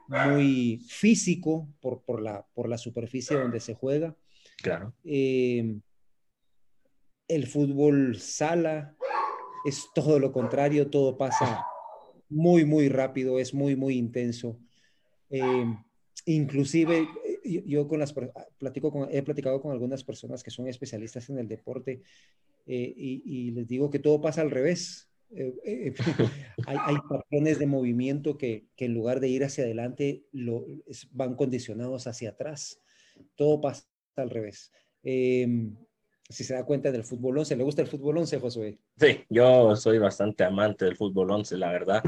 muy 0.07 0.79
físico 0.87 1.67
por, 1.81 2.03
por, 2.03 2.21
la, 2.21 2.45
por 2.53 2.69
la 2.69 2.77
superficie 2.77 3.35
donde 3.35 3.59
se 3.59 3.73
juega. 3.73 4.15
Claro. 4.61 4.93
Eh, 5.03 5.79
el 7.27 7.47
fútbol 7.47 8.17
sala 8.19 8.95
es 9.65 9.89
todo 9.95 10.19
lo 10.19 10.31
contrario, 10.31 10.91
todo 10.91 11.17
pasa 11.17 11.65
muy, 12.29 12.63
muy 12.65 12.87
rápido, 12.87 13.39
es 13.39 13.51
muy, 13.51 13.75
muy 13.75 13.97
intenso. 13.97 14.59
Eh, 15.31 15.65
inclusive, 16.25 17.07
yo, 17.43 17.87
con 17.87 17.99
las, 17.99 18.13
platico 18.59 18.91
con, 18.91 19.09
he 19.11 19.23
platicado 19.23 19.59
con 19.59 19.71
algunas 19.71 20.03
personas 20.03 20.43
que 20.43 20.51
son 20.51 20.67
especialistas 20.67 21.29
en 21.31 21.39
el 21.39 21.47
deporte 21.47 22.03
eh, 22.67 22.93
y, 22.95 23.51
les 23.51 23.67
digo 23.67 23.89
que 23.89 23.99
todo 23.99 24.21
pasa 24.21 24.41
al 24.41 24.51
revés. 24.51 25.09
hay, 26.67 26.97
patrones 27.09 27.59
de 27.59 27.65
movimiento 27.67 28.37
que, 28.37 28.67
que, 28.75 28.85
en 28.85 28.93
lugar 28.93 29.19
de 29.19 29.29
ir 29.29 29.43
hacia 29.43 29.63
adelante 29.63 30.25
lo, 30.31 30.65
van 31.11 31.35
condicionados 31.35 32.07
hacia 32.07 32.31
atrás. 32.31 32.81
Todo 33.35 33.61
pasa 33.61 33.87
al 34.15 34.29
revés 34.29 34.71
si 36.29 36.43
se 36.43 36.55
da 36.55 36.65
cuenta 36.65 36.91
del 36.91 37.03
fútbol 37.03 37.37
11. 37.37 37.55
¿Le 37.55 37.63
gusta 37.63 37.81
el 37.81 37.87
fútbol 37.87 38.17
11, 38.17 38.39
Josué? 38.39 38.79
Sí, 38.97 39.23
yo 39.29 39.75
soy 39.75 39.99
bastante 39.99 40.43
amante 40.43 40.85
del 40.85 40.97
fútbol 40.97 41.29
11, 41.31 41.57
la 41.57 41.71
verdad. 41.71 42.03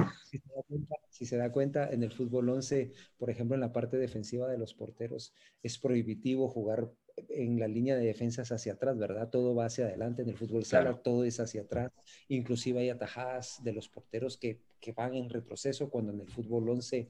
Si 1.10 1.26
se, 1.26 1.38
da 1.38 1.52
cuenta, 1.52 1.90
en 1.90 2.04
el 2.04 2.12
fútbol 2.12 2.50
11, 2.50 2.92
por 3.18 3.30
ejemplo, 3.30 3.56
en 3.56 3.62
la 3.62 3.72
parte 3.72 3.98
defensiva 3.98 4.48
de 4.48 4.58
los 4.58 4.74
porteros, 4.74 5.34
es 5.62 5.78
prohibitivo 5.78 6.48
jugar 6.50 6.90
en 7.30 7.60
la 7.60 7.68
línea 7.68 7.96
de 7.96 8.06
defensas 8.06 8.52
hacia 8.52 8.74
atrás, 8.74 8.98
¿verdad? 8.98 9.30
Todo 9.30 9.56
va 9.56 9.66
hacia 9.66 9.86
adelante. 9.86 10.22
En 10.22 10.30
el 10.30 10.38
fútbol 10.38 10.66
sala 10.66 10.94
todo 11.02 11.24
es 11.24 11.40
hacia 11.40 11.62
atrás. 11.62 11.92
Inclusive 12.28 12.80
hay 12.80 12.90
atajadas 12.90 13.64
de 13.64 13.74
los 13.74 13.90
porteros 13.90 14.38
que, 14.38 14.62
que 14.80 14.92
van 14.92 15.16
en 15.16 15.30
retroceso 15.30 15.90
cuando 15.90 16.12
en 16.14 16.22
el 16.22 16.30
fútbol 16.30 16.70
11 16.70 17.08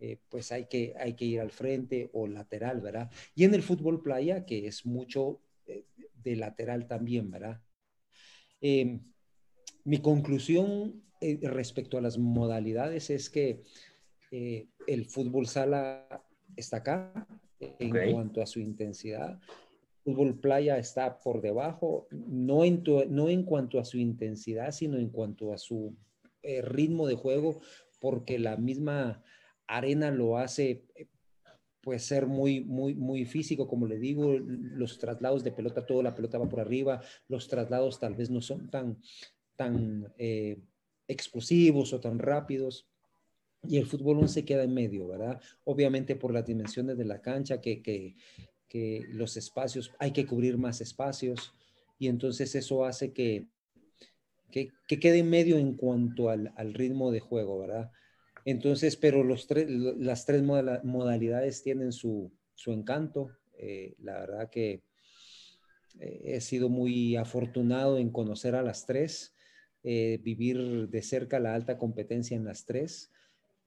eh, 0.00 0.18
pues 0.28 0.50
hay 0.52 0.66
que, 0.66 0.94
hay 0.98 1.14
que 1.14 1.24
ir 1.24 1.40
al 1.40 1.50
frente 1.50 2.10
o 2.12 2.26
lateral, 2.26 2.80
¿verdad? 2.80 3.10
Y 3.34 3.44
en 3.44 3.54
el 3.54 3.62
fútbol 3.62 4.02
playa, 4.02 4.44
que 4.44 4.66
es 4.66 4.84
mucho 4.84 5.40
eh, 5.66 5.84
de 6.22 6.36
lateral 6.36 6.86
también, 6.86 7.30
¿verdad? 7.30 7.60
Em, 8.60 9.00
mi 9.84 9.98
conclusión 9.98 11.02
eh, 11.20 11.38
respecto 11.42 11.98
a 11.98 12.00
las 12.00 12.18
modalidades 12.18 13.10
es 13.10 13.30
que 13.30 13.62
eh, 14.30 14.68
el 14.86 15.04
fútbol 15.04 15.46
sala 15.46 16.24
está 16.56 16.78
acá 16.78 17.26
en 17.78 18.12
cuanto 18.12 18.42
a 18.42 18.46
su 18.46 18.60
intensidad. 18.60 19.38
El 20.04 20.14
fútbol 20.14 20.38
playa 20.38 20.78
está 20.78 21.18
por 21.18 21.40
debajo, 21.40 22.06
no 22.10 22.64
en, 22.64 22.82
no 23.08 23.28
en 23.28 23.44
cuanto 23.44 23.78
a 23.78 23.84
su 23.84 23.98
intensidad, 23.98 24.70
sino 24.72 24.98
en 24.98 25.08
cuanto 25.08 25.52
a 25.52 25.58
su 25.58 25.96
eh, 26.42 26.60
ritmo 26.62 27.06
de 27.06 27.14
juego, 27.14 27.60
porque 28.00 28.38
la 28.38 28.56
misma 28.56 29.22
arena 29.66 30.10
lo 30.10 30.36
hace 30.36 30.84
puede 31.84 31.98
ser 31.98 32.26
muy, 32.26 32.64
muy, 32.64 32.94
muy 32.94 33.26
físico, 33.26 33.68
como 33.68 33.86
le 33.86 33.98
digo, 33.98 34.38
los 34.38 34.98
traslados 34.98 35.44
de 35.44 35.52
pelota, 35.52 35.84
toda 35.84 36.02
la 36.02 36.14
pelota 36.14 36.38
va 36.38 36.48
por 36.48 36.60
arriba, 36.60 37.02
los 37.28 37.46
traslados 37.46 38.00
tal 38.00 38.14
vez 38.14 38.30
no 38.30 38.40
son 38.40 38.70
tan, 38.70 38.98
tan 39.54 40.12
eh, 40.16 40.58
explosivos 41.06 41.92
o 41.92 42.00
tan 42.00 42.18
rápidos. 42.18 42.88
Y 43.68 43.78
el 43.78 43.86
fútbol 43.86 44.20
no 44.20 44.28
se 44.28 44.44
queda 44.44 44.64
en 44.64 44.74
medio, 44.74 45.08
¿verdad? 45.08 45.40
Obviamente 45.64 46.16
por 46.16 46.32
las 46.32 46.46
dimensiones 46.46 46.96
de 46.98 47.04
la 47.04 47.20
cancha, 47.20 47.60
que, 47.60 47.82
que, 47.82 48.16
que 48.68 49.02
los 49.08 49.36
espacios, 49.36 49.92
hay 49.98 50.12
que 50.12 50.26
cubrir 50.26 50.58
más 50.58 50.80
espacios, 50.80 51.54
y 51.98 52.08
entonces 52.08 52.54
eso 52.54 52.84
hace 52.84 53.12
que, 53.12 53.46
que, 54.50 54.72
que 54.88 54.98
quede 54.98 55.18
en 55.18 55.30
medio 55.30 55.58
en 55.58 55.74
cuanto 55.74 56.30
al, 56.30 56.52
al 56.56 56.74
ritmo 56.74 57.10
de 57.10 57.20
juego, 57.20 57.58
¿verdad? 57.58 57.90
Entonces, 58.44 58.96
pero 58.96 59.24
los 59.24 59.46
tres, 59.46 59.70
las 59.70 60.26
tres 60.26 60.42
modalidades 60.42 61.62
tienen 61.62 61.92
su, 61.92 62.30
encanto. 62.66 63.30
Eh, 63.56 63.94
la 64.00 64.20
verdad 64.20 64.50
que 64.50 64.82
eh, 66.00 66.20
he 66.24 66.40
sido 66.40 66.68
muy 66.68 67.16
afortunado 67.16 67.98
en 67.98 68.10
conocer 68.10 68.54
a 68.54 68.62
las 68.62 68.84
tres, 68.84 69.34
eh, 69.82 70.20
vivir 70.22 70.88
de 70.88 71.02
cerca 71.02 71.40
la 71.40 71.54
alta 71.54 71.78
competencia 71.78 72.36
en 72.36 72.44
las 72.44 72.66
tres. 72.66 73.10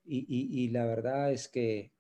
Y, 0.08 0.70
la 0.70 0.86
verdad 0.86 1.32
es 1.32 1.48
que 1.50 1.92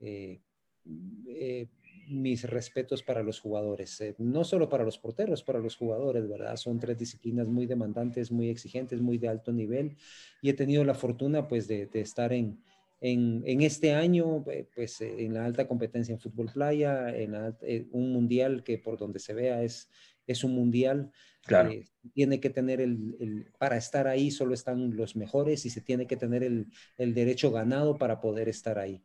mis 2.07 2.43
respetos 2.49 3.03
para 3.03 3.21
los 3.21 3.39
jugadores, 3.39 4.01
no 4.17 4.43
solo 4.43 4.69
para 4.69 4.85
los 4.85 4.97
porteros, 4.97 5.43
para 5.43 5.59
los 5.59 5.75
jugadores, 5.75 6.27
¿verdad? 6.27 6.55
Son 6.55 6.79
tres 6.79 6.97
disciplinas 6.97 7.47
muy 7.49 7.65
demandantes, 7.65 8.31
muy 8.31 8.49
exigentes, 8.49 9.01
muy 9.01 9.17
de 9.17 9.27
alto 9.27 9.51
nivel 9.51 9.97
y 10.41 10.49
he 10.49 10.53
tenido 10.53 10.83
la 10.85 10.93
fortuna 10.93 11.47
pues 11.47 11.67
de 11.67 11.89
estar 11.93 12.31
en, 12.31 12.59
en, 12.99 13.61
este 13.61 13.93
año, 13.93 14.43
eh, 14.49 14.67
pues 14.73 15.01
eh, 15.01 15.25
en 15.25 15.33
la 15.33 15.45
alta 15.45 15.67
competencia 15.67 16.13
en 16.13 16.19
fútbol 16.19 16.49
playa, 16.51 17.15
en 17.15 17.35
eh, 17.61 17.85
un 17.91 18.11
mundial 18.11 18.63
que 18.63 18.77
por 18.77 18.97
donde 18.97 19.19
se 19.19 19.33
vea 19.33 19.63
es, 19.63 19.89
es 20.27 20.43
un 20.43 20.53
mundial. 20.53 21.11
Claro. 21.45 21.71
tiene 22.13 22.41
que 22.41 22.49
tener 22.49 22.81
el, 22.81 23.49
para 23.57 23.77
estar 23.77 24.05
ahí 24.05 24.31
solo 24.31 24.53
están 24.53 24.97
los 24.97 25.15
mejores 25.15 25.65
y 25.65 25.69
se 25.69 25.79
tiene 25.79 26.05
que 26.05 26.17
tener 26.17 26.43
el, 26.43 26.67
derecho 26.97 27.51
ganado 27.51 27.97
para 27.97 28.19
poder 28.19 28.49
estar 28.49 28.77
ahí. 28.77 29.01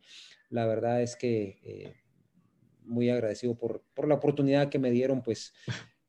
La 0.49 0.65
verdad 0.65 1.01
es 1.01 1.15
que 1.15 1.95
muy 2.83 3.09
agradecido 3.09 3.55
por, 3.57 3.81
por, 3.93 4.09
la 4.09 4.15
oportunidad 4.15 4.67
que 4.67 4.77
me 4.77 4.91
dieron, 4.91 5.23
pues 5.23 5.53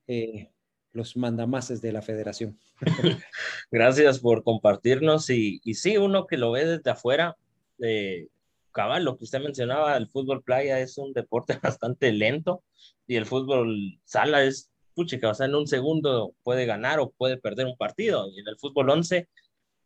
los 0.94 1.16
mandamases 1.16 1.82
de 1.82 1.92
la 1.92 2.02
federación. 2.02 2.58
Gracias 3.70 4.20
por 4.20 4.42
compartirnos 4.42 5.28
y, 5.28 5.60
y 5.64 5.74
sí, 5.74 5.98
uno 5.98 6.26
que 6.26 6.38
lo 6.38 6.52
ve 6.52 6.64
desde 6.64 6.90
afuera, 6.90 7.36
eh, 7.80 8.28
cabal, 8.72 9.04
lo 9.04 9.18
que 9.18 9.24
usted 9.24 9.40
mencionaba, 9.40 9.96
el 9.96 10.08
fútbol 10.08 10.42
playa 10.42 10.80
es 10.80 10.96
un 10.96 11.12
deporte 11.12 11.58
bastante 11.62 12.12
lento 12.12 12.62
y 13.06 13.16
el 13.16 13.26
fútbol 13.26 13.98
sala 14.04 14.44
es, 14.44 14.70
puchica, 14.94 15.30
o 15.30 15.34
sea, 15.34 15.46
en 15.46 15.54
un 15.54 15.66
segundo 15.66 16.34
puede 16.42 16.66
ganar 16.66 17.00
o 17.00 17.10
puede 17.10 17.36
perder 17.38 17.66
un 17.66 17.76
partido 17.76 18.28
y 18.30 18.40
en 18.40 18.48
el 18.48 18.56
fútbol 18.58 18.90
11 18.90 19.28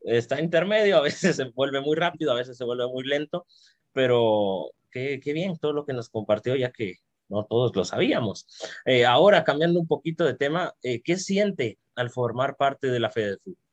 está 0.03 0.41
intermedio, 0.41 0.97
a 0.99 1.03
veces 1.03 1.37
se 1.37 1.45
vuelve 1.45 1.81
muy 1.81 1.97
rápido, 1.97 2.33
a 2.33 2.37
veces 2.37 2.57
se 2.57 2.65
vuelve 2.65 2.87
muy 2.87 3.05
lento, 3.05 3.47
pero 3.93 4.71
qué, 4.91 5.21
qué 5.23 5.33
bien 5.33 5.59
todo 5.59 5.73
lo 5.73 5.85
que 5.85 5.93
nos 5.93 6.09
compartió 6.09 6.57
ya 6.57 6.71
que 6.71 6.97
no 7.29 7.45
todos 7.45 7.75
lo 7.77 7.85
sabíamos. 7.85 8.47
Eh, 8.85 9.05
ahora, 9.05 9.45
cambiando 9.45 9.81
un 9.81 9.87
poquito 9.87 10.25
de 10.25 10.35
tema, 10.35 10.75
eh, 10.83 11.03
¿qué 11.03 11.17
siente 11.17 11.79
al 11.95 12.11
formar 12.11 12.57
parte 12.57 12.88
de 12.88 13.00
la 13.00 13.11
FEDEFUT? 13.11 13.55
Eh, 13.55 13.68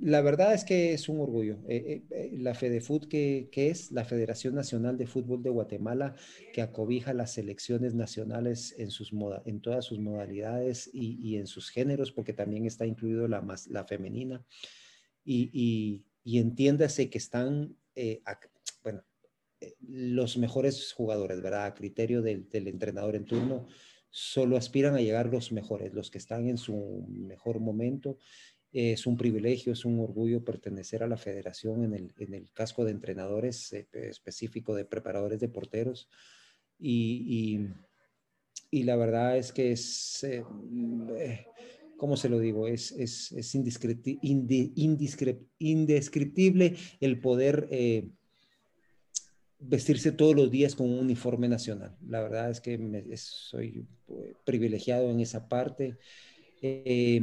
la 0.00 0.20
verdad 0.20 0.54
es 0.54 0.64
que 0.64 0.92
es 0.92 1.08
un 1.08 1.20
orgullo. 1.20 1.58
la 2.32 2.54
FEDEFUT, 2.54 3.06
que, 3.06 3.48
que, 3.50 3.70
es 3.70 3.90
la 3.90 4.04
Federación 4.04 4.54
Nacional 4.54 4.98
de 4.98 5.06
Fútbol 5.06 5.42
de 5.42 5.50
Guatemala, 5.50 6.14
que 6.52 6.62
acobija 6.62 7.14
las 7.14 7.32
selecciones 7.32 7.94
nacionales 7.94 8.74
en, 8.78 8.90
sus 8.90 9.12
en 9.46 9.60
todas 9.60 9.84
sus 9.84 9.98
modalidades 9.98 10.90
y, 10.92 11.18
y, 11.22 11.36
en 11.36 11.46
sus 11.46 11.70
géneros, 11.70 12.12
porque 12.12 12.32
también 12.32 12.66
está 12.66 12.86
incluido 12.86 13.26
la, 13.28 13.44
la 13.68 13.84
femenina. 13.84 14.44
Y, 15.24 15.50
y, 15.52 16.04
y 16.24 16.38
entiéndase 16.38 17.10
que 17.10 17.18
están, 17.18 17.76
bueno, 18.82 19.04
los 19.80 20.36
mejores 20.36 20.92
jugadores, 20.92 21.40
¿verdad? 21.40 21.66
A 21.66 21.74
criterio 21.74 22.22
del, 22.22 22.48
entrenador 22.52 23.16
en 23.16 23.24
turno, 23.24 23.66
solo 24.10 24.56
aspiran 24.56 24.94
a 24.94 25.00
llegar 25.00 25.26
los 25.26 25.52
mejores, 25.52 25.92
los 25.92 26.10
que 26.10 26.18
están 26.18 26.48
en 26.48 26.58
su 26.58 27.06
mejor 27.08 27.60
momento. 27.60 28.18
Es 28.74 29.06
un 29.06 29.16
privilegio, 29.16 29.72
es 29.72 29.84
un 29.84 30.00
orgullo 30.00 30.44
pertenecer 30.44 31.02
a 31.02 31.06
la 31.06 31.16
federación 31.16 31.84
en 31.84 31.94
el, 31.94 32.12
casco 32.52 32.84
de 32.84 32.90
entrenadores 32.90 33.72
eh, 33.72 33.86
específico 33.92 34.74
de 34.74 34.84
preparadores 34.84 35.40
de 35.40 35.48
porteros. 35.48 36.08
Y, 36.78 37.68
la 38.72 38.96
verdad 38.96 39.38
es 39.38 39.52
que 39.52 39.72
es, 39.72 40.24
eh, 40.24 40.42
eh, 41.18 41.46
¿cómo 41.96 42.16
se 42.16 42.28
lo 42.28 42.40
digo? 42.40 42.66
Es, 42.66 42.90
es, 42.90 43.54
indescriptible 43.54 44.18
el 47.00 47.20
poder 47.20 47.68
vestirse 49.68 50.12
todos 50.12 50.34
los 50.34 50.50
días 50.50 50.74
con 50.74 50.90
un 50.90 50.98
uniforme 50.98 51.48
nacional. 51.48 51.96
La 52.06 52.22
verdad 52.22 52.50
es 52.50 52.60
que 52.60 52.78
soy 53.16 53.86
eh, 54.08 54.34
privilegiado 54.44 55.10
en 55.10 55.20
esa 55.20 55.48
parte. 55.48 55.98
Eh, 56.60 57.22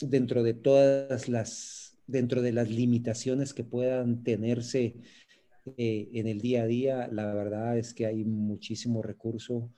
dentro 0.00 0.42
de 0.42 0.54
todas 0.54 1.28
las, 1.28 1.98
dentro 2.06 2.42
de 2.42 2.52
las 2.52 2.70
limitaciones 2.70 3.54
que 3.54 3.64
puedan 3.64 4.22
tenerse 4.22 4.96
eh, 5.76 6.08
en 6.12 6.26
el 6.26 6.40
día 6.40 6.62
a 6.62 6.66
día, 6.66 7.08
la 7.10 7.34
verdad 7.34 7.78
es 7.78 7.94
que 7.94 8.06
hay 8.06 8.24
muchísimo 8.24 9.02
recurso 9.02 9.72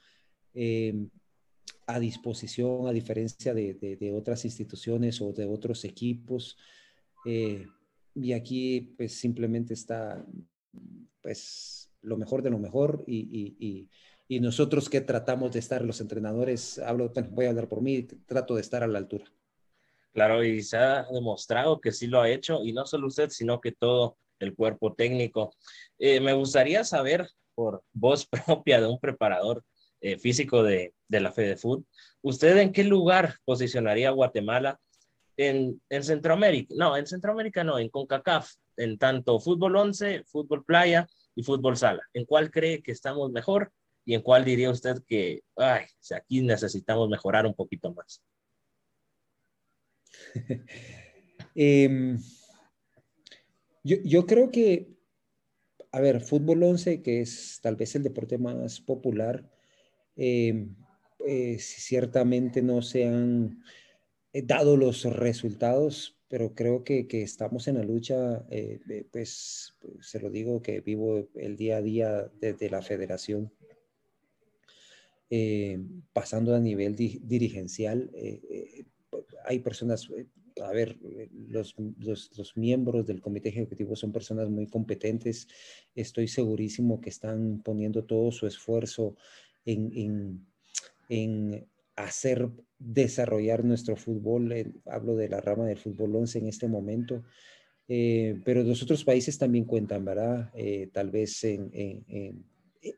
a 1.86 2.00
disposición, 2.00 2.88
a 2.88 2.92
diferencia 2.92 3.54
de, 3.54 3.74
de, 3.74 4.12
otras 4.12 4.44
instituciones 4.44 5.20
o 5.20 5.32
de 5.32 5.46
otros 5.46 5.84
equipos. 5.84 6.56
y 7.24 8.32
aquí 8.32 8.94
pues 8.96 9.14
simplemente 9.14 9.74
está 9.74 10.26
pues 11.22 11.90
lo 12.02 12.16
mejor 12.16 12.42
de 12.42 12.50
lo 12.50 12.58
mejor 12.58 13.04
y, 13.06 13.88
nosotros 14.40 14.90
que 14.90 15.00
tratamos 15.00 15.52
de 15.52 15.58
estar, 15.58 15.82
los 15.82 16.02
entrenadores, 16.02 16.78
hablo, 16.80 17.10
voy 17.30 17.46
a 17.46 17.48
hablar 17.48 17.68
por 17.68 17.80
mí, 17.80 18.02
trato 18.02 18.54
de 18.54 18.60
estar 18.60 18.82
a 18.82 18.86
la 18.86 18.98
altura. 18.98 19.24
Claro, 20.12 20.42
y 20.42 20.62
se 20.62 20.76
ha 20.76 21.04
demostrado 21.04 21.80
que 21.80 21.92
sí 21.92 22.06
lo 22.06 22.20
ha 22.20 22.28
hecho, 22.30 22.64
y 22.64 22.72
no 22.72 22.86
solo 22.86 23.06
usted, 23.06 23.30
sino 23.30 23.60
que 23.60 23.72
todo 23.72 24.16
el 24.38 24.54
cuerpo 24.54 24.94
técnico. 24.94 25.54
Eh, 25.98 26.20
me 26.20 26.32
gustaría 26.32 26.84
saber, 26.84 27.28
por 27.54 27.82
voz 27.92 28.26
propia 28.46 28.80
de 28.80 28.86
un 28.86 28.98
preparador 28.98 29.64
eh, 30.00 30.18
físico 30.18 30.62
de, 30.62 30.94
de 31.08 31.20
la 31.20 31.32
FedeFood, 31.32 31.82
¿usted 32.22 32.56
en 32.58 32.72
qué 32.72 32.84
lugar 32.84 33.36
posicionaría 33.44 34.10
Guatemala 34.10 34.78
en, 35.36 35.80
en 35.88 36.04
Centroamérica? 36.04 36.74
No, 36.76 36.96
en 36.96 37.06
Centroamérica 37.06 37.64
no, 37.64 37.78
en 37.78 37.88
CONCACAF, 37.88 38.52
en 38.76 38.98
tanto 38.98 39.40
fútbol 39.40 39.76
11, 39.76 40.24
fútbol 40.24 40.64
playa 40.64 41.06
y 41.34 41.42
fútbol 41.42 41.76
sala. 41.76 42.02
¿En 42.12 42.24
cuál 42.24 42.50
cree 42.50 42.82
que 42.82 42.92
estamos 42.92 43.30
mejor 43.32 43.72
y 44.04 44.14
en 44.14 44.22
cuál 44.22 44.44
diría 44.44 44.70
usted 44.70 45.02
que, 45.06 45.42
ay, 45.56 45.86
aquí 46.14 46.42
necesitamos 46.42 47.08
mejorar 47.08 47.46
un 47.46 47.54
poquito 47.54 47.92
más? 47.92 48.22
Em, 51.60 52.20
yo, 53.82 54.26
creo 54.26 54.52
que, 54.52 54.96
a 55.90 56.00
ver, 56.00 56.20
fútbol 56.20 56.62
11, 56.62 57.02
que 57.02 57.20
es 57.20 57.58
tal 57.60 57.74
vez 57.74 57.96
el 57.96 58.04
deporte 58.04 58.38
más 58.38 58.80
popular, 58.80 59.50
em, 60.14 60.76
eh, 61.26 61.58
ciertamente 61.58 62.62
no 62.62 62.80
se 62.80 63.06
han 63.06 63.64
eh, 64.32 64.42
dado 64.42 64.76
los 64.76 65.02
resultados 65.02 66.18
pero 66.28 66.54
creo 66.54 66.84
que, 66.84 67.08
que 67.08 67.22
estamos 67.22 67.68
en 67.68 67.76
la 67.76 67.84
lucha, 67.84 68.44
eh, 68.50 68.80
pues 69.10 69.74
se 70.00 70.20
lo 70.20 70.30
digo 70.30 70.62
que 70.62 70.80
vivo 70.80 71.28
el 71.34 71.56
día 71.56 71.78
a 71.78 71.82
día 71.82 72.30
desde 72.38 72.68
la 72.68 72.82
federación, 72.82 73.50
eh, 75.30 75.80
pasando 76.12 76.54
a 76.54 76.60
nivel 76.60 76.94
dirigencial. 76.96 78.10
Hay 79.44 79.60
personas, 79.60 80.08
a 80.62 80.72
ver, 80.72 80.98
los, 81.48 81.74
los, 81.98 82.36
los, 82.36 82.56
miembros 82.56 83.06
del 83.06 83.20
comité 83.20 83.48
ejecutivo 83.48 83.96
son 83.96 84.12
personas 84.12 84.48
muy 84.50 84.66
competentes, 84.66 85.48
estoy 85.94 86.28
segurísimo 86.28 87.00
que 87.00 87.10
están 87.10 87.62
poniendo 87.62 88.04
todo 88.04 88.30
su 88.32 88.46
esfuerzo 88.46 89.16
en, 89.64 89.90
en, 89.94 90.46
en 91.08 91.66
hacer 91.96 92.50
desarrollar 92.78 93.64
nuestro 93.64 93.96
fútbol. 93.96 94.52
Eh, 94.52 94.72
hablo 94.86 95.16
de 95.16 95.28
la 95.28 95.40
rama 95.40 95.66
del 95.66 95.78
fútbol 95.78 96.14
11 96.16 96.38
en 96.38 96.46
este 96.46 96.68
momento. 96.68 97.24
Eh, 97.88 98.40
pero 98.44 98.62
los 98.62 98.82
otros 98.82 99.04
países 99.04 99.38
también 99.38 99.64
cuentan, 99.64 100.04
¿verdad? 100.04 100.50
Eh, 100.54 100.90
tal 100.92 101.10
vez 101.10 101.42
en, 101.44 101.70
en, 101.72 102.44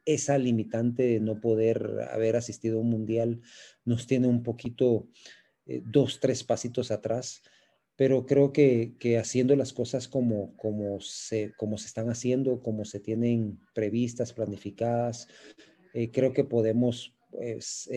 esa 0.04 0.36
limitante 0.36 1.04
de 1.04 1.20
no 1.20 1.40
poder 1.40 2.08
haber 2.10 2.36
asistido 2.36 2.78
a 2.78 2.82
un 2.82 2.90
mundial 2.90 3.40
nos 3.84 4.06
tiene 4.06 4.26
un 4.26 4.42
poquito 4.42 5.08
dos, 5.84 6.20
tres 6.20 6.44
pasitos 6.44 6.90
atrás, 6.90 7.42
pero 7.96 8.24
creo 8.26 8.52
que, 8.52 8.94
que, 8.98 9.18
haciendo 9.18 9.56
las 9.56 9.72
cosas 9.72 10.08
como, 10.08 10.56
como, 10.56 11.00
se, 11.00 11.52
como 11.56 11.76
se 11.78 11.86
están 11.86 12.08
haciendo, 12.08 12.62
como 12.62 12.84
se 12.84 13.00
tienen 13.00 13.60
previstas, 13.74 14.32
planificadas, 14.32 15.28
creo 16.12 16.32
que 16.32 16.44
podemos 16.44 17.14
pues, 17.30 17.88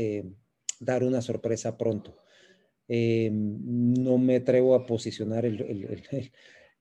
dar 0.80 1.04
una 1.04 1.22
sorpresa 1.22 1.78
pronto. 1.78 2.24
Eh, 2.88 3.30
no 3.32 4.18
me 4.18 4.38
atrevo 4.38 4.76
a 4.76 4.86
posicionar 4.86 5.46
el, 5.46 5.62
eh, 6.12 6.32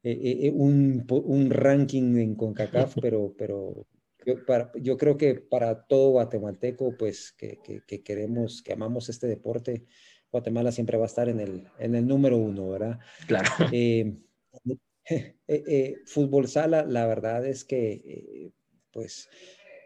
eh, 0.02 0.50
un, 0.55 1.07
un, 1.09 1.50
ranking 1.50 2.16
en 2.18 2.35
CONCACAF, 2.35 2.96
pero, 3.02 3.35
pero 3.38 3.87
yo, 4.26 4.44
para, 4.44 4.72
yo, 4.81 4.96
creo 4.96 5.16
que 5.16 5.37
para 5.37 5.87
todo 5.87 6.11
guatemalteco, 6.11 6.96
pues 6.96 7.33
que, 7.33 7.59
que, 7.87 8.02
queremos, 8.02 8.62
que 8.62 8.72
amamos 8.72 9.09
este 9.09 9.26
deporte, 9.26 9.85
Guatemala 10.32 10.72
siempre 10.72 10.96
va 10.96 11.04
a 11.04 11.06
estar 11.06 11.28
en 11.28 11.38
el, 11.38 11.68
en 11.78 11.94
el 11.94 12.06
número 12.06 12.36
uno, 12.36 12.70
¿verdad? 12.70 12.98
Claro. 13.26 13.50
fútbol 16.06 16.48
sala, 16.48 16.84
la 16.84 17.06
verdad 17.06 17.46
es 17.46 17.64
que, 17.64 18.50
pues, 18.90 19.28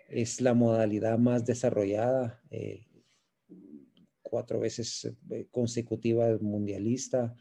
es 0.08 0.40
la 0.40 0.54
modalidad 0.54 1.18
más 1.18 1.44
desarrollada 1.44 2.40
cuatro 4.28 4.60
veces 4.60 5.10
eh, 5.30 5.46
consecutiva 5.50 6.36
mundialista, 6.40 7.34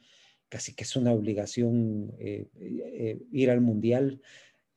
casi 0.50 0.74
que 0.74 0.84
es 0.84 0.96
una 0.96 1.12
obligación 1.12 2.14
eh, 2.20 2.48
eh, 2.58 3.20
ir 3.32 3.50
al 3.50 3.62
mundial, 3.62 4.22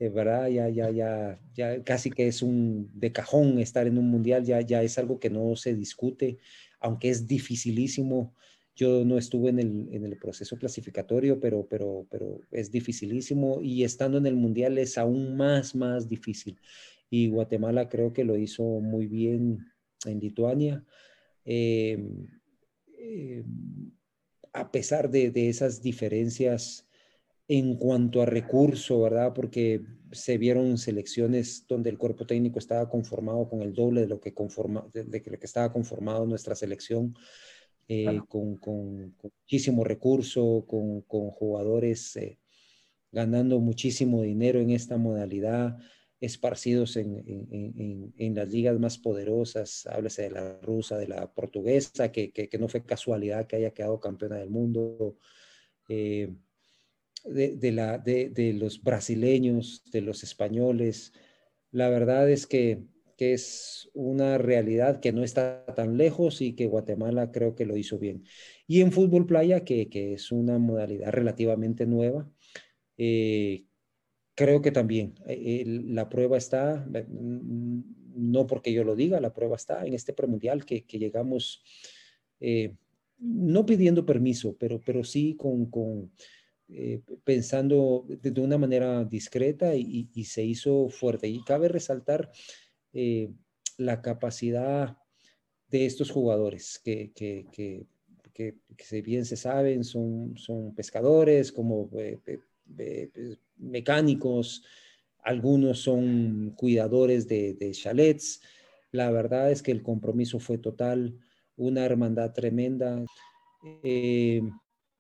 ¿verdad? 0.01 0.49
Ya, 0.49 0.69
ya, 0.69 0.91
ya, 0.91 1.41
ya 1.55 1.83
casi 1.83 2.11
que 2.11 2.29
es 2.29 2.43
un 2.43 2.89
de 2.95 3.11
cajón 3.11 3.59
estar 3.59 3.87
en 3.87 3.99
un 3.99 4.09
mundial, 4.09 4.45
ya, 4.45 4.61
ya 4.61 4.83
es 4.83 4.97
algo 4.97 5.19
que 5.19 5.29
no 5.29 5.57
se 5.57 5.75
discute, 5.75 6.39
aunque 6.81 7.11
es 7.11 7.27
dificilísimo. 7.27 8.35
Yo 8.75 9.05
no 9.05 9.19
estuve 9.19 9.51
en 9.51 9.59
el, 9.59 9.89
en 9.93 10.05
el 10.05 10.17
proceso 10.19 10.57
clasificatorio, 10.57 11.41
pero, 11.41 11.67
pero, 11.69 12.07
pero 12.11 12.41
es 12.53 12.71
dificilísimo 12.71 13.61
y 13.61 13.83
estando 13.83 14.19
en 14.19 14.27
el 14.27 14.37
mundial 14.37 14.79
es 14.79 14.99
aún 14.99 15.37
más, 15.37 15.75
más 15.75 16.09
difícil. 16.09 16.61
Y 17.11 17.29
Guatemala 17.29 17.89
creo 17.89 18.13
que 18.13 18.25
lo 18.25 18.37
hizo 18.37 18.63
muy 18.63 19.07
bien 19.07 19.67
en 20.07 20.21
Lituania. 20.21 20.85
Em, 21.45 22.27
em, 22.99 23.91
a 24.53 24.71
pesar 24.71 25.11
de, 25.11 25.33
esas 25.49 25.83
diferencias 25.83 26.88
en 27.49 27.77
cuanto 27.77 28.21
a 28.21 28.27
recurso, 28.27 29.01
¿verdad? 29.01 29.33
Porque 29.35 29.81
se 30.13 30.37
vieron 30.37 30.77
selecciones 30.77 31.67
donde 31.67 31.89
el 31.89 31.99
cuerpo 31.99 32.27
técnico 32.27 32.59
estaba 32.59 32.89
conformado 32.91 33.49
con 33.49 33.63
el 33.63 33.73
doble 33.73 34.03
de 34.03 34.07
lo 34.07 34.21
que, 34.21 34.35
conforma, 34.35 34.87
de, 34.93 35.05
lo 35.05 35.39
que 35.39 35.47
estaba 35.47 35.73
conformado 35.73 36.27
nuestra 36.27 36.55
selección, 36.55 37.17
eh, 37.89 38.21
con, 38.29 38.61
muchísimo 39.23 39.83
recurso, 39.83 40.67
con, 40.67 41.01
jugadores 41.01 42.17
eh, 42.17 42.39
ganando 43.11 43.61
muchísimo 43.61 44.21
dinero 44.21 44.61
en 44.61 44.71
esta 44.71 44.99
modalidad, 44.99 45.79
esparcidos 46.21 46.97
en, 46.97 48.35
las 48.35 48.49
ligas 48.51 48.79
más 48.79 48.99
poderosas, 48.99 49.87
háblese 49.87 50.23
de 50.23 50.31
la 50.33 50.59
rusa, 50.61 50.99
de 50.99 51.09
la 51.09 51.33
portuguesa, 51.33 52.13
que, 52.13 52.51
no 52.61 52.69
fue 52.69 52.85
casualidad 52.85 53.47
que 53.47 53.57
haya 53.57 53.71
quedado 53.71 54.01
campeona 54.01 54.37
del 54.37 54.51
mundo. 54.51 55.17
Eh, 55.89 56.31
de, 57.25 57.73
la, 57.73 57.99
de, 57.99 58.55
los 58.59 58.83
brasileños, 58.83 59.83
de 59.91 60.01
los 60.01 60.23
españoles. 60.23 61.13
La 61.71 61.89
verdad 61.89 62.31
es 62.31 62.47
que, 62.47 62.85
es 63.19 63.91
una 63.95 64.39
realidad 64.39 65.01
que 65.01 65.13
no 65.13 65.25
está 65.25 65.67
tan 65.75 65.97
lejos 65.97 66.41
y 66.41 66.55
que 66.55 66.69
Guatemala 66.69 67.33
creo 67.33 67.57
que 67.57 67.67
lo 67.67 67.77
hizo 67.77 67.99
bien. 67.99 68.23
Y 68.69 68.81
en 68.81 68.93
fútbol 68.93 69.27
playa, 69.27 69.65
que, 69.65 69.89
es 69.93 70.31
una 70.31 70.59
modalidad 70.59 71.11
relativamente 71.11 71.85
nueva, 71.85 72.31
eh, 72.97 73.65
creo 74.37 74.63
que 74.63 74.71
también 74.71 75.15
eh, 75.27 75.65
la 75.67 76.09
prueba 76.09 76.37
está, 76.39 76.87
mm, 76.87 77.81
no 78.15 78.47
porque 78.47 78.73
yo 78.73 78.85
lo 78.85 78.95
diga, 78.95 79.21
la 79.21 79.35
prueba 79.35 79.57
está 79.57 79.85
en 79.85 79.95
este 79.95 80.13
premundial 80.13 80.65
que, 80.65 80.85
que 80.85 81.01
llegamos, 81.01 81.65
eh, 82.39 82.77
no 83.19 83.67
pidiendo 83.67 84.07
permiso, 84.07 84.57
pero, 84.57 84.81
pero 84.81 85.03
sí 85.03 85.35
con, 85.37 85.67
con 85.67 86.13
eh, 86.71 87.01
pensando 87.25 88.05
de, 88.07 88.41
una 88.43 88.59
manera 88.59 89.03
discreta 89.05 89.75
y, 89.75 90.07
se 90.25 90.45
hizo 90.45 90.91
fuerte. 90.91 91.27
Y 91.27 91.43
cabe 91.43 91.69
resaltar 91.69 92.31
eh, 92.93 93.31
la 93.79 94.03
capacidad 94.03 94.99
de 95.71 95.87
estos 95.87 96.11
jugadores 96.11 96.79
que, 96.85 97.11
que, 97.15 97.47
que, 97.53 97.87
que, 98.33 99.03
bien 99.03 99.25
se 99.25 99.37
saben, 99.37 99.83
son, 99.83 100.37
son 100.37 100.75
pescadores, 100.75 101.53
como 101.53 101.89
eh, 101.97 102.19
mecánicos, 103.57 104.63
algunos 105.23 105.81
son 105.81 106.53
cuidadores 106.55 107.27
de, 107.29 107.55
de, 107.55 107.73
chalets. 107.73 108.43
La 108.93 109.11
verdad 109.11 109.51
es 109.51 109.63
que 109.63 109.73
el 109.73 109.83
compromiso 109.83 110.39
fue 110.39 110.59
total, 110.59 111.19
una 111.57 111.85
hermandad 111.85 112.33
tremenda 112.33 113.05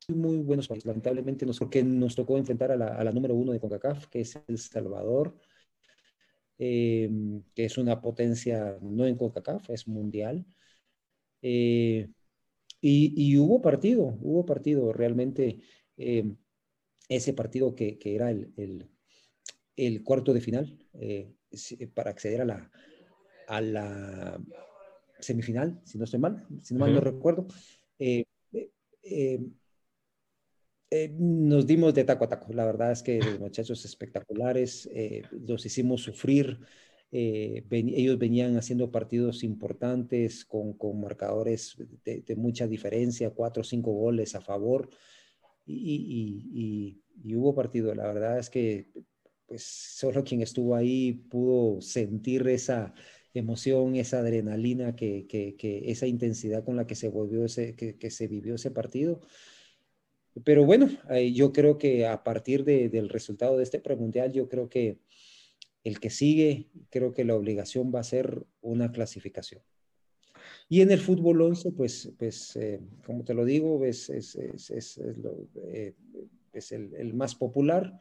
muy 0.09 0.39
buenos 0.39 0.69
países. 0.69 0.87
Lamentablemente, 0.87 1.47
nos, 1.47 1.59
porque 1.59 1.83
nos 1.83 2.15
tocó 2.15 2.39
enfrentar 2.39 2.73
a 2.73 2.77
la, 2.77 3.13
número 3.13 3.35
uno 3.35 3.53
de 3.53 3.61
CONCACAF, 3.61 4.07
que 4.09 4.21
es 4.21 4.39
El 4.49 4.59
Salvador, 4.59 5.37
em, 6.59 7.43
que 7.55 7.65
es 7.67 7.79
una 7.79 8.01
potencia 8.01 8.79
no 8.81 9.07
en 9.07 9.17
CONCACAF, 9.17 9.71
es 9.71 9.87
mundial. 9.87 10.47
Eh, 11.43 12.09
y, 12.81 13.37
hubo 13.39 13.61
partido, 13.61 14.19
hubo 14.21 14.47
partido 14.47 14.93
realmente. 14.93 15.61
Em, 15.97 16.37
ese 17.09 17.33
partido 17.33 17.75
que, 17.75 17.99
era 18.05 18.31
el, 18.31 18.87
el, 19.77 20.05
cuarto 20.05 20.35
de 20.35 20.41
final 20.41 20.79
eh, 20.93 21.33
para 21.95 22.11
acceder 22.11 22.43
a 22.43 22.45
la, 22.45 22.71
a 23.49 23.61
la 23.63 24.41
semifinal, 25.19 25.81
si 25.85 25.99
no 25.99 26.05
estoy 26.05 26.21
mal, 26.21 26.47
si 26.63 26.75
no 26.75 26.81
mal 26.81 26.95
no 26.95 27.01
recuerdo. 27.01 27.47
Eh, 27.99 28.25
eh, 29.03 29.41
nos 31.19 31.67
dimos 31.67 31.95
de 31.95 32.05
taco 32.05 32.25
a 32.25 32.29
taco. 32.29 32.53
La 32.53 32.65
verdad 32.65 32.93
es 32.93 33.03
que 33.03 33.19
los 33.21 33.39
muchachos 33.39 33.85
espectaculares, 33.85 34.89
eh, 34.93 35.23
los 35.31 35.65
hicimos 35.67 36.03
sufrir. 36.03 36.61
Eh, 37.11 37.65
ellos 37.71 38.19
venían 38.19 38.57
haciendo 38.57 38.91
partidos 38.91 39.43
importantes 39.43 40.45
con, 40.45 40.75
con 40.75 41.01
marcadores 41.01 41.77
de, 42.05 42.37
mucha 42.37 42.67
diferencia, 42.67 43.31
cuatro 43.31 43.63
o 43.63 43.65
cinco 43.65 43.93
goles 43.93 44.35
a 44.35 44.41
favor. 44.41 44.89
Y, 45.67 47.01
y, 47.25 47.35
hubo 47.35 47.55
partido. 47.55 47.95
La 47.95 48.07
verdad 48.07 48.39
es 48.39 48.49
que 48.49 48.91
pues 49.47 49.65
solo 49.65 50.25
quien 50.25 50.43
estuvo 50.43 50.75
ahí 50.75 51.13
pudo 51.13 51.81
sentir 51.81 52.47
esa 52.49 52.95
emoción, 53.35 53.97
esa 53.97 54.19
adrenalina, 54.21 54.95
que, 54.95 55.27
que, 55.27 55.57
que 55.57 55.91
esa 55.91 56.07
intensidad 56.07 56.65
con 56.65 56.77
la 56.77 56.87
que 56.87 56.95
se 56.95 57.09
volvió 57.09 57.45
ese, 57.45 57.75
que, 57.75 57.97
que 57.97 58.11
se 58.11 58.29
vivió 58.29 58.55
ese 58.57 58.71
partido. 58.71 59.21
Pero 60.45 60.65
bueno, 60.65 60.89
yo 61.33 61.53
creo 61.53 61.79
que 61.79 62.07
a 62.07 62.23
partir 62.23 62.65
del 62.65 63.09
resultado 63.09 63.57
de 63.57 63.63
este 63.65 63.81
premundial, 63.81 64.33
yo 64.33 64.49
creo 64.49 64.69
que 64.69 64.99
el 65.85 66.01
que 66.01 66.11
sigue, 66.11 66.69
creo 66.91 67.13
que 67.13 67.25
la 67.25 67.35
obligación 67.35 67.93
va 67.95 68.01
a 68.01 68.05
ser 68.05 68.45
una 68.61 68.93
clasificación. 68.93 69.63
Y 70.69 70.83
en 70.83 70.91
el 70.91 71.01
fútbol 71.01 71.41
11, 71.41 71.73
pues, 71.73 72.13
pues 72.19 72.57
eh, 72.57 72.81
como 73.05 73.25
te 73.25 73.35
lo 73.35 73.45
digo, 73.45 73.85
es, 73.85 74.11
es, 74.11 74.35
es, 74.37 74.71
es 74.71 74.99
eh, 74.99 75.95
el, 76.71 77.15
más 77.15 77.35
popular. 77.35 78.01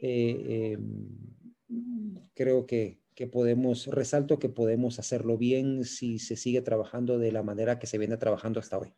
Eh, 0.00 0.74
em, 0.74 1.08
creo 2.34 2.66
que, 2.66 3.00
que 3.14 3.26
podemos, 3.26 3.86
resalto 3.88 4.38
que 4.38 4.48
podemos 4.48 4.98
hacerlo 5.00 5.36
bien 5.36 5.84
si 5.84 6.20
se 6.20 6.36
sigue 6.36 6.62
trabajando 6.62 7.18
de 7.18 7.32
la 7.32 7.42
manera 7.42 7.78
que 7.78 7.88
se 7.88 7.98
viene 7.98 8.16
trabajando 8.16 8.60
hasta 8.60 8.78
hoy. 8.78 8.94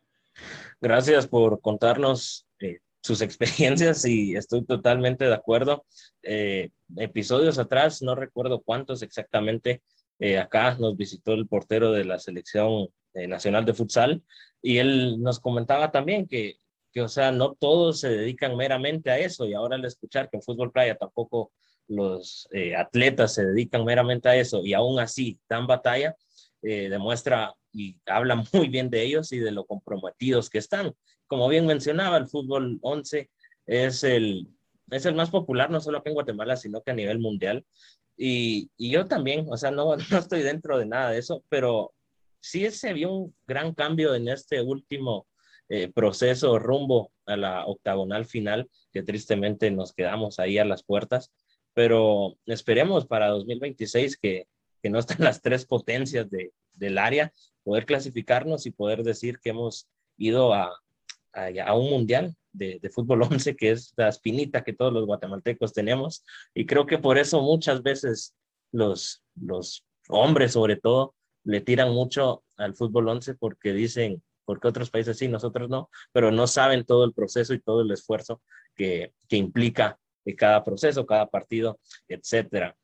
Gracias 0.79 1.27
por 1.27 1.59
contarnos 1.59 2.47
eh, 2.61 2.79
sus 3.01 3.21
experiencias 3.21 4.05
y 4.05 4.35
estoy 4.35 4.63
totalmente 4.65 5.25
de 5.25 5.33
acuerdo. 5.33 5.85
Eh, 6.23 6.69
episodios 6.97 7.57
atrás, 7.57 8.01
no 8.01 8.15
recuerdo 8.15 8.61
cuántos 8.61 9.01
exactamente, 9.01 9.81
eh, 10.19 10.37
acá 10.37 10.75
nos 10.79 10.95
visitó 10.95 11.33
el 11.33 11.47
portero 11.47 11.91
de 11.91 12.05
la 12.05 12.19
selección 12.19 12.89
nacional 13.13 13.65
de 13.65 13.73
futsal 13.73 14.23
y 14.61 14.77
él 14.77 15.21
nos 15.21 15.41
comentaba 15.41 15.91
también 15.91 16.27
que, 16.27 16.55
que, 16.93 17.01
o 17.01 17.09
sea, 17.09 17.33
no 17.33 17.55
todos 17.55 17.99
se 17.99 18.09
dedican 18.09 18.55
meramente 18.55 19.09
a 19.11 19.19
eso 19.19 19.45
y 19.45 19.53
ahora 19.53 19.75
al 19.75 19.83
escuchar 19.83 20.29
que 20.29 20.37
en 20.37 20.43
fútbol 20.43 20.71
playa 20.71 20.95
tampoco 20.95 21.51
los 21.89 22.47
atletas 22.77 23.33
se 23.33 23.45
dedican 23.45 23.83
meramente 23.83 24.29
a 24.29 24.37
eso 24.37 24.61
y 24.63 24.73
aún 24.73 24.97
así 24.99 25.37
dan 25.49 25.67
batalla, 25.67 26.15
demuestra 26.61 27.53
y 27.73 27.97
habla 28.05 28.35
muy 28.53 28.69
bien 28.69 28.89
de 28.89 29.03
ellos 29.03 29.31
y 29.31 29.39
de 29.39 29.51
lo 29.51 29.65
comprometidos 29.65 30.49
que 30.49 30.59
están. 30.59 30.93
Como 31.31 31.47
bien 31.47 31.65
mencionaba, 31.65 32.17
el 32.17 32.27
fútbol 32.27 32.77
11 32.81 33.29
es 33.65 34.03
el, 34.03 34.49
es 34.89 35.05
el 35.05 35.15
más 35.15 35.29
popular, 35.29 35.71
no 35.71 35.79
solo 35.79 35.99
aquí 35.99 36.09
en 36.09 36.15
Guatemala, 36.15 36.57
sino 36.57 36.81
que 36.81 36.91
a 36.91 36.93
nivel 36.93 37.19
mundial. 37.19 37.65
Y, 38.17 38.69
y 38.75 38.91
yo 38.91 39.07
también, 39.07 39.45
o 39.49 39.55
sea, 39.55 39.71
no, 39.71 39.95
no 40.11 40.17
estoy 40.17 40.41
dentro 40.41 40.77
de 40.77 40.87
nada 40.87 41.11
de 41.11 41.19
eso, 41.19 41.41
pero 41.47 41.93
sí 42.41 42.69
se 42.71 42.91
vio 42.91 43.13
un 43.13 43.35
gran 43.47 43.73
cambio 43.73 44.13
en 44.13 44.27
este 44.27 44.61
último 44.61 45.25
eh, 45.69 45.89
proceso 45.95 46.59
rumbo 46.59 47.13
a 47.25 47.37
la 47.37 47.65
octagonal 47.65 48.25
final, 48.25 48.69
que 48.91 49.01
tristemente 49.01 49.71
nos 49.71 49.93
quedamos 49.93 50.37
ahí 50.37 50.57
a 50.57 50.65
las 50.65 50.83
puertas, 50.83 51.31
pero 51.73 52.35
esperemos 52.45 53.07
para 53.07 53.29
2026 53.29 54.17
que, 54.17 54.49
que 54.83 54.89
no 54.89 54.99
estén 54.99 55.19
las 55.23 55.41
tres 55.41 55.65
potencias 55.65 56.29
de, 56.29 56.51
del 56.73 56.97
área, 56.97 57.31
poder 57.63 57.85
clasificarnos 57.85 58.65
y 58.65 58.71
poder 58.71 59.03
decir 59.03 59.39
que 59.39 59.51
hemos 59.51 59.87
ido 60.17 60.53
a, 60.53 60.73
a, 61.33 61.73
un 61.75 61.89
mundial 61.89 62.35
de, 62.51 62.79
fútbol 62.93 63.23
11, 63.31 63.55
que 63.55 63.71
es 63.71 63.93
la 63.97 64.09
espinita 64.09 64.63
que 64.63 64.73
todos 64.73 64.93
los 64.93 65.05
guatemaltecos 65.05 65.73
tenemos. 65.73 66.23
Y 66.53 66.65
creo 66.65 66.85
que 66.85 66.97
por 66.97 67.17
eso 67.17 67.41
muchas 67.41 67.83
veces 67.83 68.35
los, 68.71 69.23
los 69.35 69.85
hombres, 70.09 70.53
sobre 70.53 70.75
todo, 70.75 71.15
le 71.43 71.61
tiran 71.61 71.91
mucho 71.91 72.43
al 72.57 72.75
fútbol 72.75 73.07
11 73.09 73.35
porque 73.35 73.73
dicen, 73.73 74.21
porque 74.45 74.67
otros 74.67 74.89
países 74.89 75.17
sí, 75.17 75.27
nosotros 75.27 75.69
no, 75.69 75.89
pero 76.11 76.31
no 76.31 76.47
saben 76.47 76.85
todo 76.85 77.03
el 77.05 77.13
proceso 77.13 77.53
y 77.53 77.61
todo 77.61 77.81
el 77.81 77.91
esfuerzo 77.91 78.41
que, 78.75 79.13
que 79.27 79.37
implica 79.37 79.97
cada 80.37 80.63
proceso, 80.63 81.05
cada 81.05 81.27
partido, 81.27 81.79
etcétera. 82.07 82.75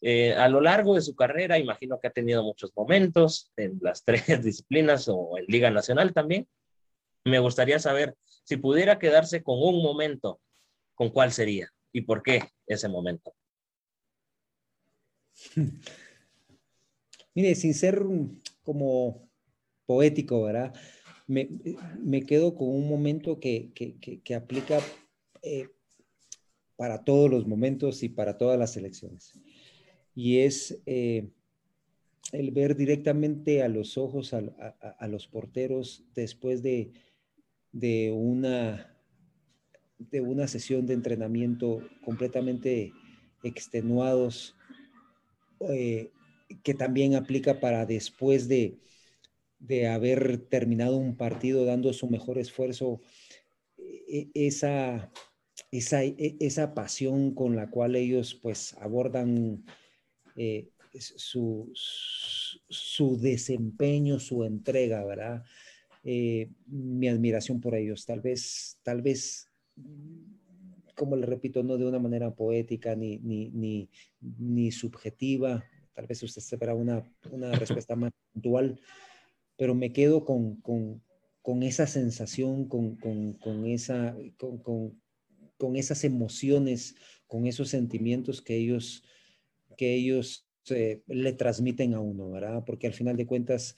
Eh, 0.00 0.34
a 0.34 0.48
lo 0.48 0.60
largo 0.60 0.94
de 0.94 1.00
su 1.00 1.14
carrera, 1.14 1.58
imagino 1.58 1.98
que 1.98 2.08
ha 2.08 2.12
tenido 2.12 2.42
muchos 2.42 2.72
momentos 2.76 3.50
en 3.56 3.78
las 3.80 4.04
tres 4.04 4.42
disciplinas 4.44 5.08
o 5.08 5.38
en 5.38 5.46
Liga 5.48 5.70
Nacional 5.70 6.12
también. 6.12 6.46
Me 7.24 7.38
gustaría 7.38 7.78
saber 7.78 8.14
si 8.44 8.56
pudiera 8.56 8.98
quedarse 8.98 9.42
con 9.42 9.58
un 9.62 9.82
momento, 9.82 10.40
¿con 10.94 11.10
cuál 11.10 11.32
sería 11.32 11.70
y 11.92 12.02
por 12.02 12.22
qué 12.22 12.42
ese 12.66 12.88
momento? 12.88 13.34
Mire, 17.34 17.54
sin 17.54 17.74
ser 17.74 18.04
como 18.62 19.28
poético, 19.86 20.42
¿verdad? 20.42 20.74
Me, 21.26 21.48
quedo 22.26 22.54
con 22.54 22.68
un 22.68 22.88
momento 22.88 23.40
que, 23.40 23.72
aplica 24.36 24.80
eh, 25.42 25.68
para 26.76 27.02
todos 27.02 27.30
los 27.30 27.46
momentos 27.46 28.02
y 28.02 28.08
para 28.10 28.36
todas 28.36 28.58
las 28.58 28.76
elecciones 28.76 29.32
y 30.14 30.38
es 30.40 30.80
eh, 30.86 31.28
el 32.32 32.50
ver 32.52 32.76
directamente 32.76 33.62
a 33.62 33.68
los 33.68 33.98
ojos 33.98 34.32
a, 34.32 35.06
los 35.08 35.26
porteros 35.26 36.04
después 36.14 36.62
de, 36.62 36.92
una 38.12 38.94
de 39.98 40.20
una 40.20 40.48
sesión 40.48 40.86
de 40.86 40.94
entrenamiento 40.94 41.82
completamente 42.04 42.92
extenuados, 43.42 44.56
eh, 45.60 46.10
que 46.62 46.74
también 46.74 47.14
aplica 47.14 47.60
para 47.60 47.86
después 47.86 48.48
de, 48.48 48.78
de 49.58 49.88
haber 49.88 50.38
terminado 50.48 50.96
un 50.96 51.16
partido 51.16 51.64
dando 51.64 51.92
su 51.92 52.08
mejor 52.08 52.38
esfuerzo, 52.38 53.00
e, 53.76 54.30
esa, 54.34 55.10
esa, 55.70 56.04
e, 56.04 56.36
esa 56.40 56.74
pasión 56.74 57.34
con 57.34 57.56
la 57.56 57.70
cual 57.70 57.96
ellos 57.96 58.34
pues 58.34 58.74
abordan 58.74 59.64
eh, 60.36 60.70
su, 60.98 61.72
su, 61.74 63.18
desempeño, 63.18 64.20
su 64.20 64.44
entrega, 64.44 65.04
¿verdad? 65.04 65.44
Eh, 66.04 66.50
mi 66.66 67.08
admiración 67.08 67.60
por 67.60 67.74
ellos, 67.74 68.04
tal 68.04 68.20
vez, 68.20 68.78
tal 68.82 69.00
vez, 69.00 69.50
como 70.94 71.16
le 71.16 71.24
repito, 71.24 71.62
no 71.62 71.78
de 71.78 71.86
una 71.86 71.98
manera 71.98 72.34
poética 72.34 72.94
ni, 72.94 73.18
ni, 73.18 73.48
ni, 73.50 73.88
ni 74.20 74.70
subjetiva, 74.70 75.64
tal 75.94 76.06
vez 76.06 76.22
usted 76.22 76.42
espera 76.42 76.74
una, 76.74 77.02
una 77.30 77.52
respuesta 77.52 77.96
más 77.96 78.12
puntual, 78.32 78.78
pero 79.56 79.74
me 79.74 79.92
quedo 79.92 80.24
con, 80.26 80.56
con, 80.60 81.02
con 81.40 81.62
esa 81.62 81.86
sensación, 81.86 82.68
con, 82.68 82.96
con 82.96 83.66
esa, 83.66 84.16
con, 84.38 85.76
esas 85.76 86.04
emociones, 86.04 86.96
con 87.26 87.46
esos 87.46 87.70
sentimientos 87.70 88.42
que 88.42 88.56
ellos, 88.56 89.04
que 89.76 89.94
ellos 89.94 90.48
eh, 90.70 91.02
le 91.06 91.32
transmiten 91.32 91.94
a 91.94 92.00
uno, 92.00 92.30
¿verdad? 92.30 92.64
Porque 92.66 92.86
al 92.86 92.92
final 92.92 93.16
de 93.16 93.26
cuentas, 93.26 93.76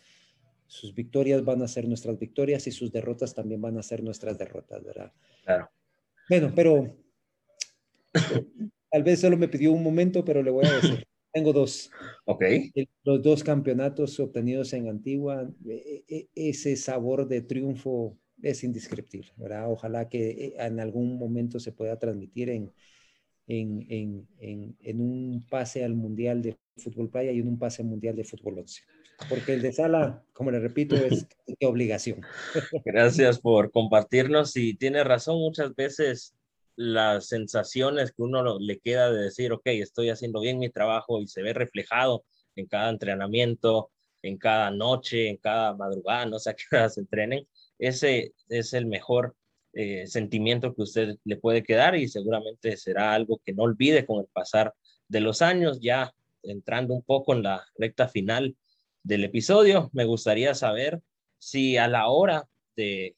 sus 0.66 0.94
victorias 0.94 1.44
van 1.44 1.62
a 1.62 1.68
ser 1.68 1.86
nuestras 1.88 2.18
victorias 2.18 2.66
y 2.66 2.72
sus 2.72 2.92
derrotas 2.92 3.34
también 3.34 3.60
van 3.60 3.78
a 3.78 3.82
ser 3.82 4.02
nuestras 4.02 4.38
derrotas, 4.38 4.82
¿verdad? 4.84 5.12
Claro. 5.44 5.70
Bueno, 6.28 6.52
pero 6.54 6.96
tal 8.90 9.02
vez 9.02 9.20
solo 9.20 9.36
me 9.36 9.48
pidió 9.48 9.72
un 9.72 9.82
momento, 9.82 10.24
pero 10.24 10.42
le 10.42 10.50
voy 10.50 10.66
a 10.66 10.72
decir. 10.72 11.06
Tengo 11.32 11.52
dos. 11.52 11.90
Ok. 12.24 12.44
Los 13.04 13.22
dos 13.22 13.44
campeonatos 13.44 14.18
obtenidos 14.20 14.72
en 14.72 14.88
Antigua, 14.88 15.46
e, 15.68 16.02
e, 16.08 16.28
ese 16.34 16.76
sabor 16.76 17.28
de 17.28 17.42
triunfo 17.42 18.16
es 18.42 18.64
indescriptible, 18.64 19.30
¿verdad? 19.36 19.70
Ojalá 19.70 20.08
que 20.08 20.30
eh, 20.30 20.54
en 20.58 20.80
algún 20.80 21.18
momento 21.18 21.60
se 21.60 21.72
pueda 21.72 21.98
transmitir 21.98 22.48
en, 22.48 22.72
en, 23.46 23.86
en, 23.90 24.76
en, 24.80 25.00
un 25.00 25.46
pase 25.48 25.84
al 25.84 25.94
Mundial 25.94 26.40
de 26.40 26.56
Fútbol 26.78 27.10
Playa 27.10 27.32
y 27.32 27.40
en 27.40 27.48
un 27.48 27.58
pase 27.58 27.82
Mundial 27.82 28.16
de 28.16 28.24
Fútbol 28.24 28.60
11. 28.60 28.82
Porque 29.28 29.54
el 29.54 29.62
de 29.62 29.72
sala, 29.72 30.22
como 30.32 30.50
le 30.50 30.60
repito, 30.60 30.94
es 30.94 31.26
obligación. 31.62 32.20
Gracias 32.84 33.38
por 33.40 33.70
compartirnos 33.70 34.56
y 34.56 34.74
tiene 34.74 35.02
razón, 35.04 35.38
muchas 35.38 35.74
veces 35.74 36.34
las 36.76 37.26
sensaciones 37.28 38.12
que 38.12 38.22
uno 38.22 38.58
le 38.58 38.78
queda 38.78 39.10
de 39.10 39.24
decir, 39.24 39.52
ok, 39.52 39.66
estoy 39.66 40.10
haciendo 40.10 40.40
bien 40.40 40.58
mi 40.58 40.68
trabajo 40.68 41.20
y 41.20 41.26
se 41.26 41.42
ve 41.42 41.54
reflejado 41.54 42.24
en 42.54 42.66
cada 42.66 42.90
entrenamiento, 42.90 43.90
en 44.22 44.36
cada 44.36 44.70
noche, 44.70 45.28
en 45.28 45.38
cada 45.38 45.74
madrugada, 45.74 46.26
no 46.26 46.38
sé 46.38 46.50
a 46.50 46.54
qué 46.54 46.64
horas 46.72 46.98
entrenen, 46.98 47.46
ese 47.78 48.34
es 48.48 48.74
el 48.74 48.86
mejor 48.86 49.34
eh, 49.72 50.06
sentimiento 50.06 50.74
que 50.74 50.82
usted 50.82 51.16
le 51.24 51.36
puede 51.36 51.62
quedar 51.62 51.96
y 51.96 52.08
seguramente 52.08 52.76
será 52.76 53.12
algo 53.12 53.40
que 53.44 53.52
no 53.52 53.64
olvide 53.64 54.06
con 54.06 54.20
el 54.20 54.26
pasar 54.32 54.74
de 55.08 55.20
los 55.20 55.42
años, 55.42 55.80
ya 55.80 56.14
entrando 56.42 56.94
un 56.94 57.02
poco 57.02 57.34
en 57.34 57.42
la 57.42 57.64
recta 57.76 58.08
final 58.08 58.56
del 59.06 59.24
episodio, 59.24 59.88
me 59.92 60.04
gustaría 60.04 60.54
saber 60.54 61.00
si 61.38 61.76
a 61.76 61.86
la 61.86 62.08
hora 62.08 62.48
de 62.74 63.16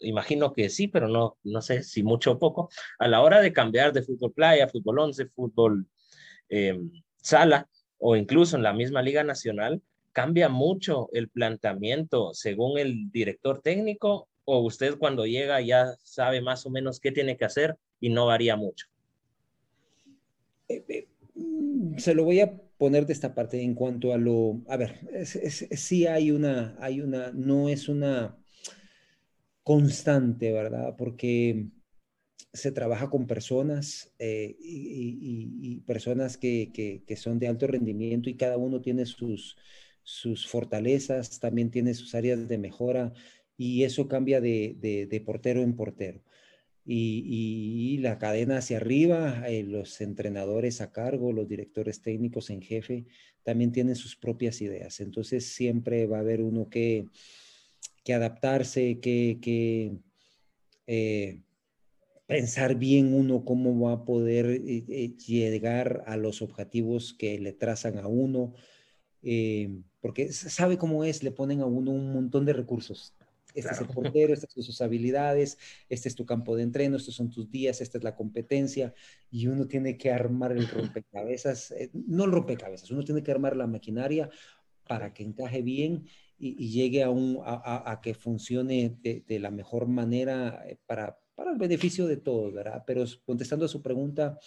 imagino 0.00 0.52
que 0.52 0.68
sí, 0.68 0.88
pero 0.88 1.08
no, 1.08 1.36
no 1.42 1.62
sé 1.62 1.82
si 1.82 2.02
mucho 2.02 2.32
o 2.32 2.38
poco, 2.38 2.70
a 2.98 3.08
la 3.08 3.20
hora 3.20 3.40
de 3.40 3.52
cambiar 3.52 3.92
de 3.92 4.02
fútbol 4.02 4.32
playa, 4.32 4.68
fútbol 4.68 4.98
11, 4.98 5.26
fútbol 5.26 5.86
eh, 6.48 6.78
sala 7.16 7.68
o 7.98 8.16
incluso 8.16 8.56
en 8.56 8.62
la 8.62 8.72
misma 8.72 9.02
liga 9.02 9.24
nacional, 9.24 9.82
cambia 10.12 10.48
mucho 10.48 11.08
el 11.12 11.28
planteamiento 11.28 12.32
según 12.32 12.78
el 12.78 13.10
director 13.10 13.60
técnico 13.60 14.28
o 14.44 14.60
usted 14.60 14.98
cuando 14.98 15.26
llega 15.26 15.60
ya 15.60 15.94
sabe 16.02 16.40
más 16.40 16.66
o 16.66 16.70
menos 16.70 16.98
qué 16.98 17.12
tiene 17.12 17.36
que 17.36 17.44
hacer 17.44 17.76
y 18.00 18.08
no 18.08 18.26
varía 18.26 18.56
mucho. 18.56 18.86
Eh, 20.68 20.84
eh, 20.88 21.08
se 21.98 22.14
lo 22.14 22.24
voy 22.24 22.40
a 22.40 22.52
poner 22.80 23.04
de 23.04 23.12
esta 23.12 23.34
parte 23.34 23.60
en 23.60 23.74
cuanto 23.74 24.14
a 24.14 24.16
lo, 24.16 24.62
a 24.66 24.78
ver, 24.78 25.26
sí 25.26 26.06
hay 26.06 26.30
una, 26.30 26.74
hay 26.80 27.02
una, 27.02 27.30
no 27.30 27.68
es 27.68 27.90
una 27.90 28.38
constante, 29.62 30.50
¿verdad? 30.50 30.96
Porque 30.96 31.66
se 32.54 32.72
trabaja 32.72 33.10
con 33.10 33.26
personas 33.26 34.14
eh, 34.18 34.56
y, 34.58 35.80
personas 35.80 36.38
que, 36.38 37.04
son 37.16 37.38
de 37.38 37.48
alto 37.48 37.66
rendimiento 37.66 38.30
y 38.30 38.38
cada 38.38 38.56
uno 38.56 38.80
tiene 38.80 39.04
sus, 39.04 39.58
sus 40.02 40.48
fortalezas, 40.48 41.38
también 41.38 41.70
tiene 41.70 41.92
sus 41.92 42.14
áreas 42.14 42.48
de 42.48 42.56
mejora 42.56 43.12
y 43.58 43.84
eso 43.84 44.08
cambia 44.08 44.40
de, 44.40 45.22
portero 45.26 45.60
en 45.60 45.76
portero. 45.76 46.22
Y, 46.84 47.98
la 47.98 48.18
cadena 48.18 48.58
hacia 48.58 48.78
arriba, 48.78 49.48
eh, 49.48 49.62
los 49.62 50.00
entrenadores 50.00 50.80
a 50.80 50.90
cargo, 50.90 51.32
los 51.32 51.46
directores 51.48 52.02
técnicos 52.02 52.50
en 52.50 52.62
jefe, 52.62 53.06
también 53.42 53.72
tienen 53.72 53.96
sus 53.96 54.16
propias 54.16 54.60
ideas. 54.60 55.00
Entonces 55.00 55.46
siempre 55.46 56.06
va 56.06 56.18
a 56.18 56.20
haber 56.20 56.40
uno 56.40 56.68
que 56.68 57.06
que 58.04 58.14
adaptarse, 58.14 59.00
que, 59.00 59.98
eh, 60.86 61.42
pensar 62.26 62.76
bien 62.76 63.12
uno 63.12 63.44
cómo 63.44 63.78
va 63.80 63.92
a 63.92 64.04
poder 64.04 64.46
eh, 64.46 64.84
eh, 64.88 65.16
llegar 65.16 66.04
a 66.06 66.16
los 66.16 66.42
objetivos 66.42 67.14
que 67.14 67.38
le 67.38 67.52
trazan 67.52 67.98
a 67.98 68.06
uno, 68.06 68.54
porque 70.00 70.32
sabe 70.32 70.78
cómo 70.78 71.04
es, 71.04 71.22
le 71.22 71.30
ponen 71.30 71.60
a 71.60 71.66
uno 71.66 71.90
un 71.90 72.12
montón 72.12 72.46
de 72.46 72.54
recursos. 72.54 73.14
Este 73.54 73.72
es 73.72 73.80
el 73.80 73.88
portero, 73.88 74.32
estas 74.32 74.52
son 74.52 74.62
sus 74.62 74.80
habilidades, 74.80 75.58
este 75.88 76.08
es 76.08 76.14
tu 76.14 76.24
campo 76.24 76.56
de 76.56 76.62
entreno, 76.62 76.96
estos 76.96 77.14
son 77.14 77.30
tus 77.30 77.50
días, 77.50 77.80
esta 77.80 77.98
es 77.98 78.04
la 78.04 78.14
competencia, 78.14 78.94
y 79.30 79.46
uno 79.46 79.66
tiene 79.66 79.96
que 79.96 80.10
armar 80.10 80.52
el 80.52 80.68
rompecabezas, 80.68 81.74
no 81.92 82.24
el 82.24 82.32
rompecabezas, 82.32 82.90
uno 82.90 83.04
tiene 83.04 83.22
que 83.22 83.30
armar 83.30 83.56
la 83.56 83.66
maquinaria 83.66 84.30
para 84.86 85.14
que 85.14 85.22
encaje 85.22 85.62
bien 85.62 86.06
y, 86.36 86.70
llegue 86.70 87.02
a, 87.02 87.10
un, 87.10 87.38
a, 87.44 88.00
que 88.02 88.14
funcione 88.14 88.96
de, 89.02 89.38
la 89.38 89.50
mejor 89.50 89.86
manera 89.86 90.64
eh, 90.66 90.78
para, 90.86 91.18
para 91.34 91.52
el 91.52 91.58
beneficio 91.58 92.06
de 92.06 92.16
todos, 92.16 92.52
¿verdad? 92.52 92.82
Pero 92.86 93.04
contestando 93.24 93.66
a 93.66 93.68
su 93.68 93.82
pregunta, 93.82 94.38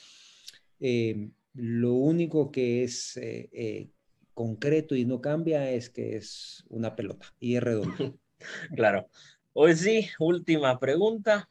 eh, 0.80 1.30
lo 1.54 1.94
único 1.94 2.52
que 2.52 2.84
es 2.84 3.16
eh, 3.18 3.90
concreto 4.34 4.96
y 4.96 5.06
no 5.06 5.22
cambia 5.22 5.72
es 5.72 5.90
que 5.90 6.16
es 6.18 6.66
una 6.68 6.96
pelota 6.96 7.28
y 7.40 7.56
es 7.56 7.64
redondo. 7.64 7.96
claro. 8.76 9.08
Hoy 9.54 9.76
sí, 9.76 10.10
última 10.20 10.80
pregunta. 10.80 11.50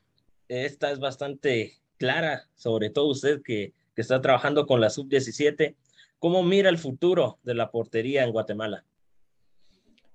Esta 0.49 0.91
es 0.91 0.99
bastante 0.99 1.79
clara, 1.99 2.49
sobre 2.55 2.91
todo 2.91 3.07
usted 3.07 3.43
que, 3.43 3.73
que 3.95 4.03
está 4.03 4.21
trabajando 4.21 4.67
con 4.67 4.81
la 4.81 4.91
sub-17. 4.91 5.77
¿Cómo 6.19 6.43
mira 6.43 6.69
el 6.69 6.79
futuro 6.79 7.39
de 7.43 7.55
la 7.55 7.71
portería 7.71 8.25
en 8.25 8.33
Guatemala? 8.33 8.85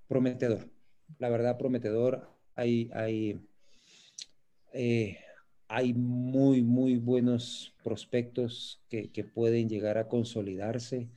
prometedor. 0.07 0.69
La 1.19 1.29
verdad, 1.29 1.57
prometedor. 1.57 2.27
Hay, 2.55 2.89
hay, 2.93 3.39
eh, 4.73 5.17
hay 5.67 5.93
muy, 5.93 6.61
muy 6.61 6.97
buenos 6.97 7.75
prospectos 7.83 8.81
que, 8.89 9.23
pueden 9.23 9.69
llegar 9.69 9.97
a 9.97 10.07
consolidarse. 10.07 11.09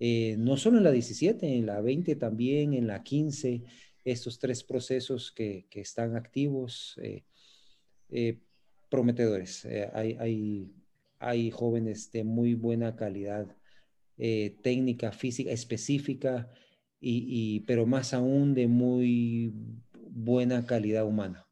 Eh, 0.00 0.36
no 0.38 0.56
solo 0.56 0.78
en 0.78 0.84
la 0.84 0.90
17, 0.90 1.46
en 1.46 1.66
la 1.66 1.80
20 1.80 2.16
también, 2.16 2.74
en 2.74 2.86
la 2.86 3.02
15, 3.02 3.62
estos 4.04 4.38
tres 4.38 4.64
procesos 4.64 5.32
que, 5.32 5.66
están 5.72 6.16
activos, 6.16 6.98
eh, 8.10 8.38
prometedores. 8.90 9.66
hay, 9.94 10.16
hay, 10.20 10.72
hay 11.18 11.50
jóvenes 11.50 12.10
de 12.12 12.24
muy 12.24 12.54
buena 12.54 12.94
calidad 12.96 13.46
técnica, 14.62 15.12
física, 15.12 15.50
específica, 15.50 16.48
y, 17.00 17.60
pero 17.60 17.86
más 17.86 18.14
aún 18.14 18.54
de 18.54 18.68
muy 18.68 19.52
buena 20.10 20.64
calidad 20.66 21.04
humana. 21.04 21.46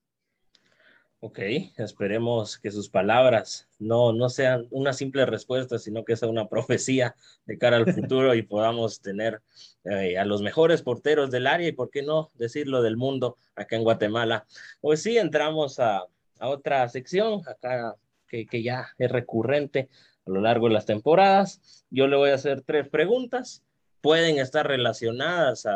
Ok, 1.23 1.39
esperemos 1.77 2.59
que 2.59 2.71
sus 2.71 2.89
palabras 2.89 3.69
no, 3.79 4.13
no 4.15 4.31
sean 4.31 4.67
una 4.71 4.95
simple 4.95 5.27
respuesta, 5.27 5.79
sino 5.79 6.03
que 6.05 6.17
sea 6.17 6.29
una 6.29 6.49
profecía 6.49 7.15
de 7.45 7.59
cara 7.59 7.77
al 7.77 7.93
futuro 7.95 8.35
y 8.35 8.43
podamos 8.43 9.03
tener 9.03 9.43
eh, 9.85 10.17
a 10.17 10.25
los 10.25 10.41
mejores 10.41 10.81
porteros 10.83 11.31
del 11.31 11.47
área 11.47 11.69
y, 11.69 11.73
por 11.73 11.91
qué 11.91 12.03
no 12.03 12.31
decirlo, 12.35 12.81
del 12.81 12.97
mundo 12.97 13.37
acá 13.55 13.77
en 13.77 13.85
Guatemala. 13.85 14.47
Pues 14.81 15.03
sí, 15.03 15.19
entramos 15.19 15.79
a, 15.79 16.05
a 16.39 16.49
otra 16.49 16.89
sección 16.89 17.43
acá 17.47 17.95
que, 18.27 18.47
que, 18.47 18.63
ya 18.63 18.89
es 18.97 19.11
recurrente 19.11 19.91
a 20.27 20.31
lo 20.31 20.41
largo 20.41 20.69
de 20.69 20.75
las 20.75 20.87
temporadas. 20.87 21.85
Yo 21.91 22.07
le 22.07 22.17
voy 22.17 22.31
a 22.31 22.35
hacer 22.37 22.63
tres 22.63 22.89
preguntas 22.89 23.63
pueden 24.01 24.39
estar 24.39 24.67
relacionadas 24.67 25.67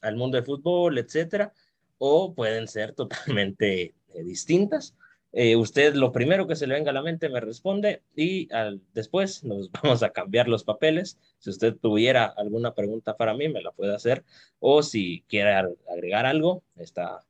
al 0.00 0.16
mundo 0.16 0.36
del 0.36 0.46
fútbol, 0.46 0.98
etcétera, 0.98 1.52
o 1.98 2.34
pueden 2.34 2.68
ser 2.68 2.92
totalmente 2.94 3.94
eh, 4.14 4.22
distintas. 4.22 4.94
Eh, 5.32 5.56
usted 5.56 5.94
lo 5.94 6.10
primero 6.10 6.46
que 6.46 6.56
se 6.56 6.66
le 6.66 6.74
venga 6.74 6.90
a 6.90 6.94
la 6.94 7.02
mente 7.02 7.28
me 7.28 7.40
responde 7.40 8.02
y 8.16 8.50
al, 8.52 8.80
después 8.94 9.44
nos 9.44 9.70
vamos 9.82 10.02
a 10.02 10.10
cambiar 10.10 10.48
los 10.48 10.64
papeles. 10.64 11.18
Si 11.38 11.50
usted 11.50 11.76
tuviera 11.76 12.24
alguna 12.24 12.74
pregunta 12.74 13.16
para 13.16 13.34
mí, 13.34 13.48
me 13.48 13.62
la 13.62 13.72
puede 13.72 13.94
hacer 13.94 14.24
o 14.58 14.82
si 14.82 15.24
quiere 15.28 15.54
agregar 15.88 16.24
algo, 16.24 16.62
está 16.76 17.24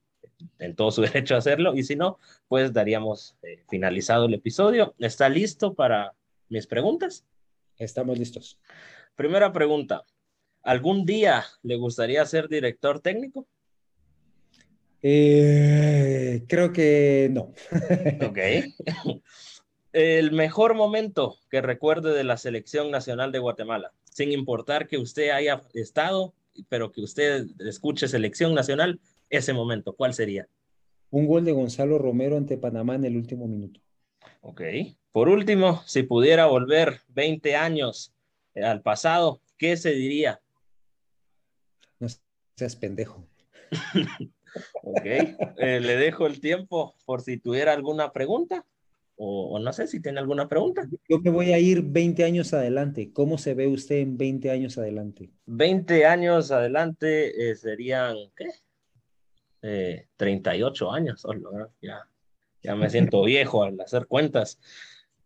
en 0.58 0.76
todo 0.76 0.90
su 0.90 1.02
derecho 1.02 1.34
a 1.34 1.38
hacerlo 1.38 1.74
y 1.74 1.82
si 1.82 1.96
no, 1.96 2.18
pues 2.46 2.72
daríamos 2.72 3.36
eh, 3.42 3.64
finalizado 3.68 4.26
el 4.26 4.34
episodio. 4.34 4.94
¿Está 4.98 5.28
listo 5.28 5.74
para 5.74 6.14
mis 6.48 6.66
preguntas? 6.66 7.26
Estamos 7.78 8.18
listos. 8.18 8.58
Primera 9.16 9.52
pregunta. 9.52 10.04
¿Algún 10.62 11.04
día 11.04 11.44
le 11.62 11.76
gustaría 11.76 12.24
ser 12.26 12.48
director 12.48 13.00
técnico? 13.00 13.46
Eh, 15.02 16.44
creo 16.48 16.72
que 16.72 17.28
no. 17.30 17.54
ok. 18.26 18.38
El 19.92 20.32
mejor 20.32 20.74
momento 20.74 21.36
que 21.50 21.62
recuerde 21.62 22.14
de 22.14 22.24
la 22.24 22.36
selección 22.36 22.90
nacional 22.90 23.32
de 23.32 23.38
Guatemala, 23.38 23.92
sin 24.12 24.32
importar 24.32 24.86
que 24.86 24.98
usted 24.98 25.30
haya 25.30 25.62
estado, 25.74 26.34
pero 26.68 26.92
que 26.92 27.00
usted 27.00 27.46
escuche 27.60 28.06
selección 28.06 28.54
nacional, 28.54 29.00
ese 29.30 29.52
momento, 29.52 29.94
¿cuál 29.94 30.14
sería? 30.14 30.48
Un 31.10 31.26
gol 31.26 31.44
de 31.44 31.52
Gonzalo 31.52 31.98
Romero 31.98 32.36
ante 32.36 32.58
Panamá 32.58 32.96
en 32.96 33.06
el 33.06 33.16
último 33.16 33.48
minuto. 33.48 33.80
Ok. 34.42 34.62
Por 35.10 35.28
último, 35.28 35.82
si 35.86 36.02
pudiera 36.02 36.46
volver 36.46 37.00
20 37.08 37.56
años 37.56 38.14
al 38.54 38.82
pasado, 38.82 39.40
¿qué 39.56 39.76
se 39.76 39.92
diría? 39.92 40.40
No 41.98 42.08
seas 42.56 42.76
pendejo. 42.76 43.26
ok, 44.82 45.04
eh, 45.04 45.80
le 45.80 45.96
dejo 45.96 46.26
el 46.26 46.40
tiempo 46.40 46.94
por 47.04 47.22
si 47.22 47.38
tuviera 47.38 47.72
alguna 47.72 48.12
pregunta 48.12 48.64
o, 49.20 49.58
no 49.58 49.72
sé 49.72 49.88
si 49.88 50.00
tiene 50.00 50.20
alguna 50.20 50.48
pregunta. 50.48 50.88
Yo 51.08 51.18
me 51.18 51.30
voy 51.30 51.52
a 51.52 51.58
ir 51.58 51.82
20 51.82 52.22
años 52.22 52.54
adelante. 52.54 53.12
¿Cómo 53.12 53.36
se 53.36 53.54
ve 53.54 53.66
usted 53.66 53.96
en 53.96 54.16
20 54.16 54.52
años 54.52 54.78
adelante? 54.78 55.30
20 55.46 56.06
años 56.06 56.52
adelante 56.52 57.50
eh, 57.50 57.56
serían, 57.56 58.16
¿qué? 58.36 58.46
38 60.16 60.84
eh, 60.84 60.88
años 60.96 61.26
ya, 61.82 62.08
ya 62.62 62.76
me 62.76 62.88
siento 62.90 63.24
viejo 63.24 63.64
al 63.64 63.80
hacer 63.80 64.06
cuentas. 64.06 64.60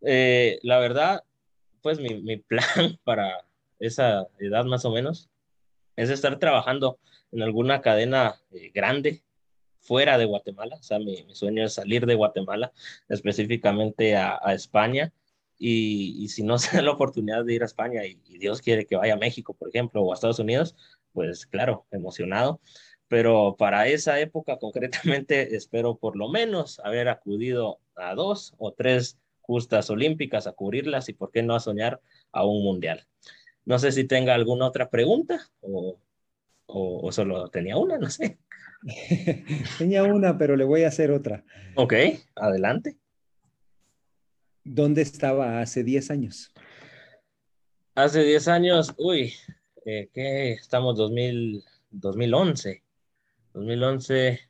la 0.00 0.78
verdad, 0.78 1.22
pues 1.82 2.00
mi, 2.00 2.22
mi 2.22 2.38
plan 2.38 2.62
para 3.04 3.44
esa 3.78 4.26
edad 4.38 4.64
más 4.64 4.86
o 4.86 4.90
menos 4.90 5.28
es 5.96 6.10
estar 6.10 6.38
trabajando 6.38 6.98
en 7.32 7.42
alguna 7.42 7.80
cadena 7.80 8.40
eh, 8.50 8.70
grande 8.72 9.22
fuera 9.80 10.16
de 10.18 10.24
Guatemala. 10.24 10.76
O 10.76 10.82
sea, 10.82 10.98
mi, 10.98 11.26
sueño 11.34 11.64
es 11.64 11.74
salir 11.74 12.06
de 12.06 12.14
Guatemala, 12.14 12.72
específicamente 13.08 14.16
a, 14.16 14.38
España. 14.54 15.12
Y, 15.58 16.28
si 16.28 16.42
no 16.42 16.58
se 16.58 16.76
da 16.76 16.82
la 16.82 16.92
oportunidad 16.92 17.44
de 17.44 17.54
ir 17.54 17.62
a 17.62 17.66
España 17.66 18.04
y, 18.04 18.16
Dios 18.38 18.60
quiere 18.60 18.86
que 18.86 18.96
vaya 18.96 19.14
a 19.14 19.18
México, 19.18 19.54
por 19.54 19.68
ejemplo, 19.68 20.02
o 20.02 20.12
a 20.12 20.14
Estados 20.14 20.38
Unidos, 20.38 20.76
pues 21.12 21.46
claro, 21.46 21.86
emocionado. 21.90 22.60
Pero 23.08 23.56
para 23.58 23.88
esa 23.88 24.18
época 24.20 24.58
concretamente 24.58 25.54
espero 25.56 25.96
por 25.96 26.16
lo 26.16 26.28
menos 26.28 26.80
haber 26.80 27.08
acudido 27.08 27.80
a 27.94 28.14
dos 28.14 28.54
o 28.58 28.72
tres 28.72 29.18
justas 29.42 29.90
olímpicas 29.90 30.46
a 30.46 30.52
cubrirlas 30.52 31.08
y 31.08 31.12
por 31.12 31.30
qué 31.30 31.42
no 31.42 31.54
a 31.54 31.60
soñar 31.60 32.00
a 32.32 32.44
un 32.46 32.64
mundial. 32.64 33.06
No 33.64 33.78
sé 33.78 33.92
si 33.92 34.04
tenga 34.04 34.34
alguna 34.34 34.66
otra 34.66 34.90
pregunta 34.90 35.48
o 35.60 35.98
o, 36.74 37.12
solo 37.12 37.48
tenía 37.48 37.76
una, 37.76 37.98
no 37.98 38.10
sé. 38.10 38.38
tenía 39.78 40.04
una, 40.04 40.38
pero 40.38 40.56
le 40.56 40.64
voy 40.64 40.82
a 40.84 40.88
hacer 40.88 41.10
otra. 41.10 41.44
Ok, 41.76 41.94
adelante. 42.34 42.96
¿Dónde 44.64 45.02
estaba 45.02 45.60
hace 45.60 45.84
10 45.84 46.10
años? 46.10 46.52
Hace 47.94 48.22
10 48.22 48.48
años, 48.48 48.94
uy, 48.96 49.34
eh, 49.84 50.08
¿qué? 50.12 50.52
Estamos 50.52 50.96
2000, 50.96 51.62
2011. 51.90 52.82
2011, 53.52 54.40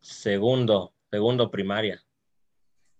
segundo, 0.00 0.92
segundo 1.10 1.50
primaria. 1.50 2.02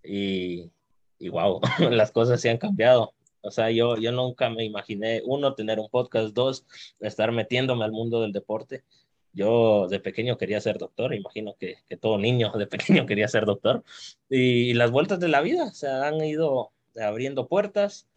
Y, 0.03 0.71
y 1.19 1.29
wow, 1.29 1.61
las 1.91 2.11
cosas 2.11 2.41
se 2.41 2.49
han 2.49 2.59
cambiado. 2.59 3.13
O 3.41 3.51
sea, 3.51 3.71
yo, 3.71 3.97
yo 3.97 4.13
nunca 4.13 4.51
me 4.51 4.65
imaginé, 4.65 5.23
uno, 5.25 5.55
tener 5.55 5.79
un 5.79 5.89
podcast, 5.89 6.35
dos, 6.35 6.67
estar 7.01 7.33
metiéndome 7.33 7.85
al 7.85 7.93
mundo 7.93 8.21
del 8.21 8.33
deporte. 8.33 8.85
Yo 9.33 9.87
de 9.89 10.01
pequeño 10.01 10.39
quería 10.39 10.61
ser 10.61 10.79
doctor, 10.79 11.15
imagino 11.15 11.55
que, 11.59 11.77
que 11.89 11.97
todo 11.97 12.19
niño 12.19 12.53
de 12.53 12.67
pequeño 12.67 13.07
quería 13.07 13.29
ser 13.29 13.45
doctor. 13.47 13.85
Y, 14.29 14.75
las 14.75 14.91
vueltas 14.91 15.21
de 15.21 15.29
la 15.29 15.41
vida 15.41 15.71
se 15.73 15.89
han 15.89 16.23
ido 16.25 16.73
abriendo 17.01 17.49
puertas 17.49 18.09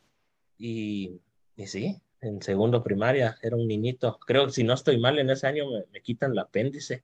y, 0.58 1.20
y 1.56 1.68
sí, 1.68 2.02
en 2.22 2.42
segundo 2.42 2.84
primaria 2.84 3.38
era 3.42 3.56
un 3.56 3.68
niñito. 3.68 4.20
Creo 4.26 4.48
que 4.48 4.54
si 4.54 4.64
no 4.64 4.74
estoy 4.74 5.00
mal, 5.00 5.20
en 5.20 5.30
ese 5.30 5.48
año 5.48 5.70
me, 5.70 5.86
me 5.92 6.02
quitan 6.02 6.32
el 6.32 6.40
apéndice 6.40 7.04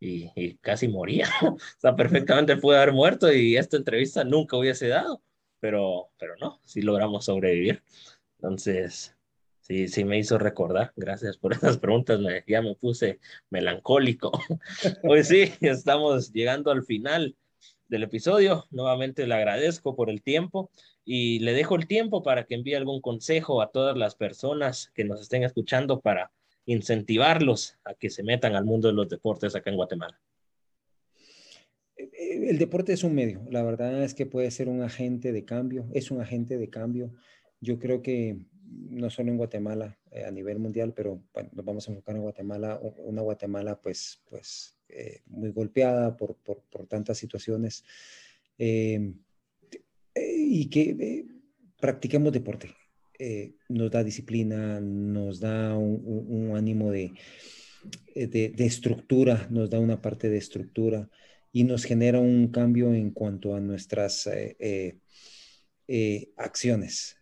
y, 0.00 0.30
y, 0.34 0.56
casi 0.56 0.88
moría. 0.88 1.28
o 1.42 1.58
sea, 1.78 1.94
perfectamente 1.96 2.56
pude 2.56 2.76
haber 2.78 2.92
muerto 2.92 3.32
y 3.32 3.56
esta 3.56 3.76
entrevista 3.76 4.24
nunca 4.24 4.56
hubiese 4.56 4.88
dado 4.88 5.22
pero, 5.60 6.10
pero 6.18 6.34
no, 6.40 6.60
sí 6.64 6.82
logramos 6.82 7.24
sobrevivir. 7.24 7.82
Entonces, 8.38 9.16
sí, 9.60 9.88
sí 9.88 10.04
me 10.04 10.18
hizo 10.18 10.38
recordar. 10.38 10.92
Gracias 10.96 11.36
por 11.36 11.52
esas 11.54 11.78
preguntas, 11.78 12.20
me, 12.20 12.44
ya 12.46 12.62
me 12.62 12.74
puse 12.74 13.20
melancólico. 13.50 14.32
Pues 15.02 15.28
sí, 15.28 15.52
estamos 15.60 16.32
llegando 16.32 16.70
al 16.70 16.84
final 16.84 17.36
del 17.88 18.02
episodio. 18.04 18.66
Nuevamente 18.70 19.26
le 19.26 19.34
agradezco 19.34 19.96
por 19.96 20.10
el 20.10 20.22
tiempo 20.22 20.70
y 21.04 21.38
le 21.40 21.52
dejo 21.52 21.76
el 21.76 21.86
tiempo 21.86 22.22
para 22.22 22.44
que 22.44 22.54
envíe 22.54 22.74
algún 22.74 23.00
consejo 23.00 23.62
a 23.62 23.70
todas 23.70 23.96
las 23.96 24.14
personas 24.14 24.90
que 24.94 25.04
nos 25.04 25.20
estén 25.20 25.42
escuchando 25.42 26.00
para 26.00 26.30
incentivarlos 26.66 27.78
a 27.84 27.94
que 27.94 28.10
se 28.10 28.22
metan 28.22 28.54
al 28.54 28.66
mundo 28.66 28.88
de 28.88 28.94
los 28.94 29.08
deportes 29.08 29.56
acá 29.56 29.70
en 29.70 29.76
Guatemala 29.76 30.20
el 31.98 32.58
deporte 32.58 32.92
es 32.92 33.02
un 33.02 33.14
medio, 33.14 33.44
la 33.50 33.62
verdad 33.62 34.02
es 34.04 34.14
que 34.14 34.26
puede 34.26 34.50
ser 34.50 34.68
un 34.68 34.82
agente 34.82 35.32
de 35.32 35.44
cambio, 35.44 35.88
es 35.92 36.10
un 36.10 36.20
agente 36.20 36.56
de 36.56 36.70
cambio. 36.70 37.12
Yo 37.60 37.78
creo 37.78 38.02
que 38.02 38.38
no 38.62 39.10
solo 39.10 39.30
en 39.30 39.36
Guatemala, 39.36 39.98
eh, 40.12 40.24
a 40.24 40.30
nivel 40.30 40.58
mundial, 40.58 40.92
pero 40.94 41.22
nos 41.52 41.64
vamos 41.64 41.88
a 41.88 41.90
enfocar 41.90 42.16
en 42.16 42.22
Guatemala, 42.22 42.80
una 42.98 43.22
Guatemala 43.22 43.80
pues, 43.80 44.22
pues 44.28 44.76
eh, 44.88 45.22
muy 45.26 45.50
golpeada 45.50 46.16
por, 46.16 46.36
por, 46.36 46.86
tantas 46.86 47.18
situaciones 47.18 47.84
em, 48.58 49.14
y 50.14 50.68
que 50.70 51.26
practiquemos 51.80 52.32
deporte. 52.32 52.68
nos 53.68 53.90
da 53.90 54.04
disciplina, 54.04 54.80
nos 54.80 55.40
da 55.40 55.76
un, 55.76 56.52
ánimo 56.54 56.92
de, 56.92 57.12
de, 58.14 58.54
estructura, 58.64 59.48
nos 59.50 59.68
da 59.68 59.80
una 59.80 60.00
parte 60.00 60.28
de 60.28 60.38
estructura 60.38 61.10
y 61.52 61.64
nos 61.64 61.84
genera 61.84 62.20
un 62.20 62.48
cambio 62.48 62.92
en 62.92 63.10
cuanto 63.10 63.54
a 63.54 63.60
nuestras 63.60 64.26
eh, 64.26 64.56
eh, 64.58 64.98
eh, 65.86 66.30
acciones. 66.36 67.16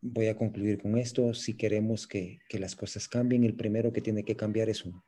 voy 0.00 0.26
a 0.26 0.36
concluir 0.36 0.78
con 0.80 0.98
esto. 0.98 1.34
Si 1.34 1.54
queremos 1.54 2.06
que, 2.06 2.40
que, 2.48 2.58
las 2.58 2.74
cosas 2.74 3.08
cambien, 3.08 3.44
el 3.44 3.54
primero 3.54 3.92
que 3.92 4.00
tiene 4.00 4.24
que 4.24 4.36
cambiar 4.36 4.68
es 4.68 4.84
uno. 4.84 5.04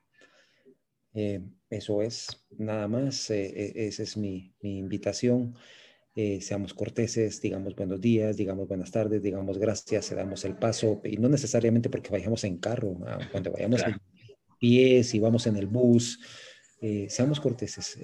eso 1.13 2.03
es, 2.03 2.29
nada 2.57 2.87
más. 2.89 3.31
esa 3.31 4.03
es 4.03 4.17
mi, 4.17 4.55
mi 4.63 4.79
invitación. 4.79 5.57
seamos 6.41 6.75
corteses, 6.75 7.41
digamos 7.41 7.75
buenos 7.75 8.01
días, 8.01 8.37
digamos 8.37 8.69
buenas 8.69 8.93
tardes, 8.93 9.23
digamos 9.23 9.59
gracias, 9.59 10.07
se 10.07 10.15
damos 10.15 10.45
el 10.45 10.57
paso, 10.57 11.01
y 11.05 11.17
no 11.17 11.29
necesariamente 11.29 11.89
porque 11.89 12.11
vayamos 12.11 12.45
en 12.45 12.59
carro, 12.59 12.99
ah, 13.07 13.19
cuando 13.33 13.51
vayamos 13.53 13.83
en 13.83 13.97
pies 14.61 15.15
y 15.15 15.19
vamos 15.19 15.47
en 15.47 15.57
el 15.57 15.67
bus, 15.67 16.21
eh, 16.81 17.07
seamos 17.11 17.41
corteses. 17.41 17.99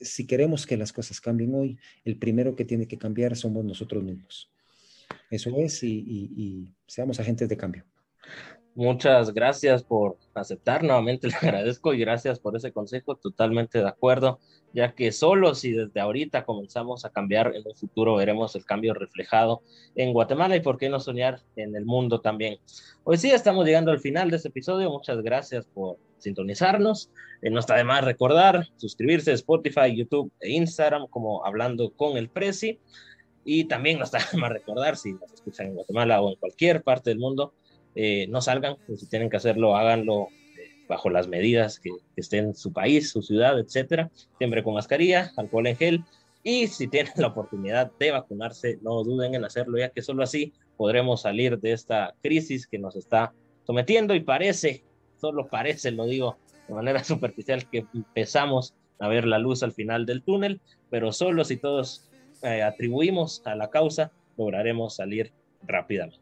si 0.00 0.26
queremos 0.26 0.66
que 0.66 0.76
las 0.76 0.92
cosas 0.92 1.20
cambien 1.20 1.54
hoy, 1.54 1.78
el 2.04 2.16
primero 2.16 2.54
que 2.54 2.64
tiene 2.64 2.86
que 2.86 2.98
cambiar 2.98 3.36
somos 3.36 3.64
nosotros 3.64 4.02
mismos. 4.02 4.50
Eso 5.30 5.50
es, 5.58 5.82
y, 5.82 6.72
seamos 6.86 7.20
agentes 7.20 7.48
de 7.48 7.56
cambio. 7.56 7.84
Muchas 8.74 9.34
gracias 9.34 9.82
por 9.82 10.16
aceptar, 10.34 10.84
nuevamente 10.84 11.26
le 11.28 11.34
agradezco 11.34 11.92
y 11.92 11.98
gracias 11.98 12.38
por 12.38 12.56
ese 12.56 12.72
consejo, 12.72 13.16
totalmente 13.16 13.78
de 13.78 13.88
acuerdo, 13.88 14.38
ya 14.72 14.94
que 14.94 15.10
solo 15.10 15.54
si 15.54 15.72
desde 15.72 16.00
ahorita 16.00 16.44
comenzamos 16.44 17.04
a 17.04 17.10
cambiar, 17.10 17.48
en 17.48 17.66
el 17.66 17.74
futuro 17.74 18.16
veremos 18.16 18.54
el 18.54 18.64
cambio 18.64 18.94
reflejado 18.94 19.62
en 19.96 20.12
Guatemala 20.12 20.56
y 20.56 20.60
por 20.60 20.78
qué 20.78 20.88
no 20.88 21.00
soñar 21.00 21.42
en 21.56 21.74
el 21.74 21.84
mundo 21.84 22.20
también. 22.20 22.58
Hoy 23.02 23.16
sí 23.16 23.30
estamos 23.30 23.66
llegando 23.66 23.90
al 23.90 24.00
final 24.00 24.30
de 24.30 24.36
este 24.36 24.48
episodio, 24.48 24.90
muchas 24.90 25.20
gracias 25.20 25.66
por 25.66 25.98
sintonizarnos. 26.20 27.10
Eh, 27.42 27.50
no 27.50 27.60
está 27.60 27.76
de 27.76 27.84
más 27.84 28.04
recordar 28.04 28.68
suscribirse 28.76 29.30
a 29.30 29.34
Spotify, 29.34 29.94
YouTube 29.94 30.30
e 30.40 30.50
Instagram 30.50 31.06
como 31.08 31.44
Hablando 31.44 31.90
con 31.90 32.16
el 32.16 32.28
Prezi. 32.28 32.78
Y 33.44 33.64
también 33.64 33.98
no 33.98 34.04
está 34.04 34.18
de 34.32 34.38
más 34.38 34.50
recordar 34.50 34.96
si 34.96 35.12
nos 35.14 35.32
escuchan 35.32 35.68
en 35.68 35.74
Guatemala 35.74 36.20
o 36.20 36.30
en 36.30 36.36
cualquier 36.36 36.82
parte 36.82 37.10
del 37.10 37.18
mundo, 37.18 37.54
eh, 37.94 38.26
no 38.28 38.40
salgan, 38.40 38.76
si 38.96 39.06
tienen 39.08 39.30
que 39.30 39.36
hacerlo, 39.36 39.76
háganlo 39.76 40.28
eh, 40.58 40.84
bajo 40.88 41.10
las 41.10 41.28
medidas 41.28 41.80
que, 41.80 41.90
estén 42.16 42.46
en 42.46 42.54
su 42.54 42.72
país, 42.72 43.10
su 43.10 43.22
ciudad, 43.22 43.58
etcétera. 43.58 44.10
Siempre 44.38 44.62
con 44.62 44.74
mascarilla, 44.74 45.32
alcohol 45.36 45.66
en 45.66 45.76
gel. 45.76 46.04
Y 46.42 46.68
si 46.68 46.88
tienen 46.88 47.12
la 47.16 47.28
oportunidad 47.28 47.92
de 47.98 48.10
vacunarse, 48.12 48.78
no 48.82 49.02
duden 49.02 49.34
en 49.34 49.44
hacerlo, 49.44 49.78
ya 49.78 49.90
que 49.90 50.02
solo 50.02 50.22
así 50.22 50.52
podremos 50.76 51.22
salir 51.22 51.58
de 51.58 51.72
esta 51.72 52.14
crisis 52.22 52.66
que 52.66 52.78
nos 52.78 52.96
está 52.96 53.32
sometiendo 53.66 54.14
y 54.14 54.20
parece, 54.20 54.82
solo 55.20 55.48
parece, 55.48 55.90
lo 55.90 56.06
digo 56.06 56.38
de 56.68 56.74
manera 56.74 57.04
superficial, 57.04 57.68
que 57.68 57.86
empezamos 57.94 58.74
a 58.98 59.08
ver 59.08 59.26
la 59.26 59.38
luz 59.38 59.62
al 59.62 59.72
final 59.72 60.06
del 60.06 60.22
túnel, 60.22 60.60
pero 60.90 61.12
solo 61.12 61.44
si 61.44 61.56
todos 61.56 62.08
eh, 62.42 62.62
atribuimos 62.62 63.42
a 63.46 63.54
la 63.54 63.70
causa, 63.70 64.12
lograremos 64.36 64.96
salir 64.96 65.32
rápidamente. 65.62 66.20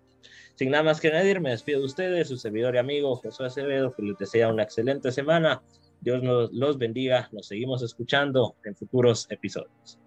Sin 0.55 0.71
nada 0.71 0.83
más 0.83 1.01
que 1.01 1.09
añadir, 1.09 1.41
me 1.41 1.51
despido 1.51 1.81
de 1.81 1.87
ustedes, 1.87 2.29
su 2.29 2.37
servidor 2.37 2.75
y 2.75 2.79
amigo 2.79 3.15
José 3.17 3.45
Acevedo, 3.45 3.95
que 3.95 4.03
les 4.03 4.19
desea 4.19 4.49
una 4.49 4.65
excelente 4.65 5.13
semana. 5.13 5.63
Dios 6.01 6.23
nos 6.23 6.53
los 6.53 6.79
bendiga, 6.79 7.29
nos 7.31 7.47
seguimos 7.47 7.83
escuchando 7.83 8.57
en 8.65 8.75
futuros 8.75 9.29
episodios. 9.31 10.01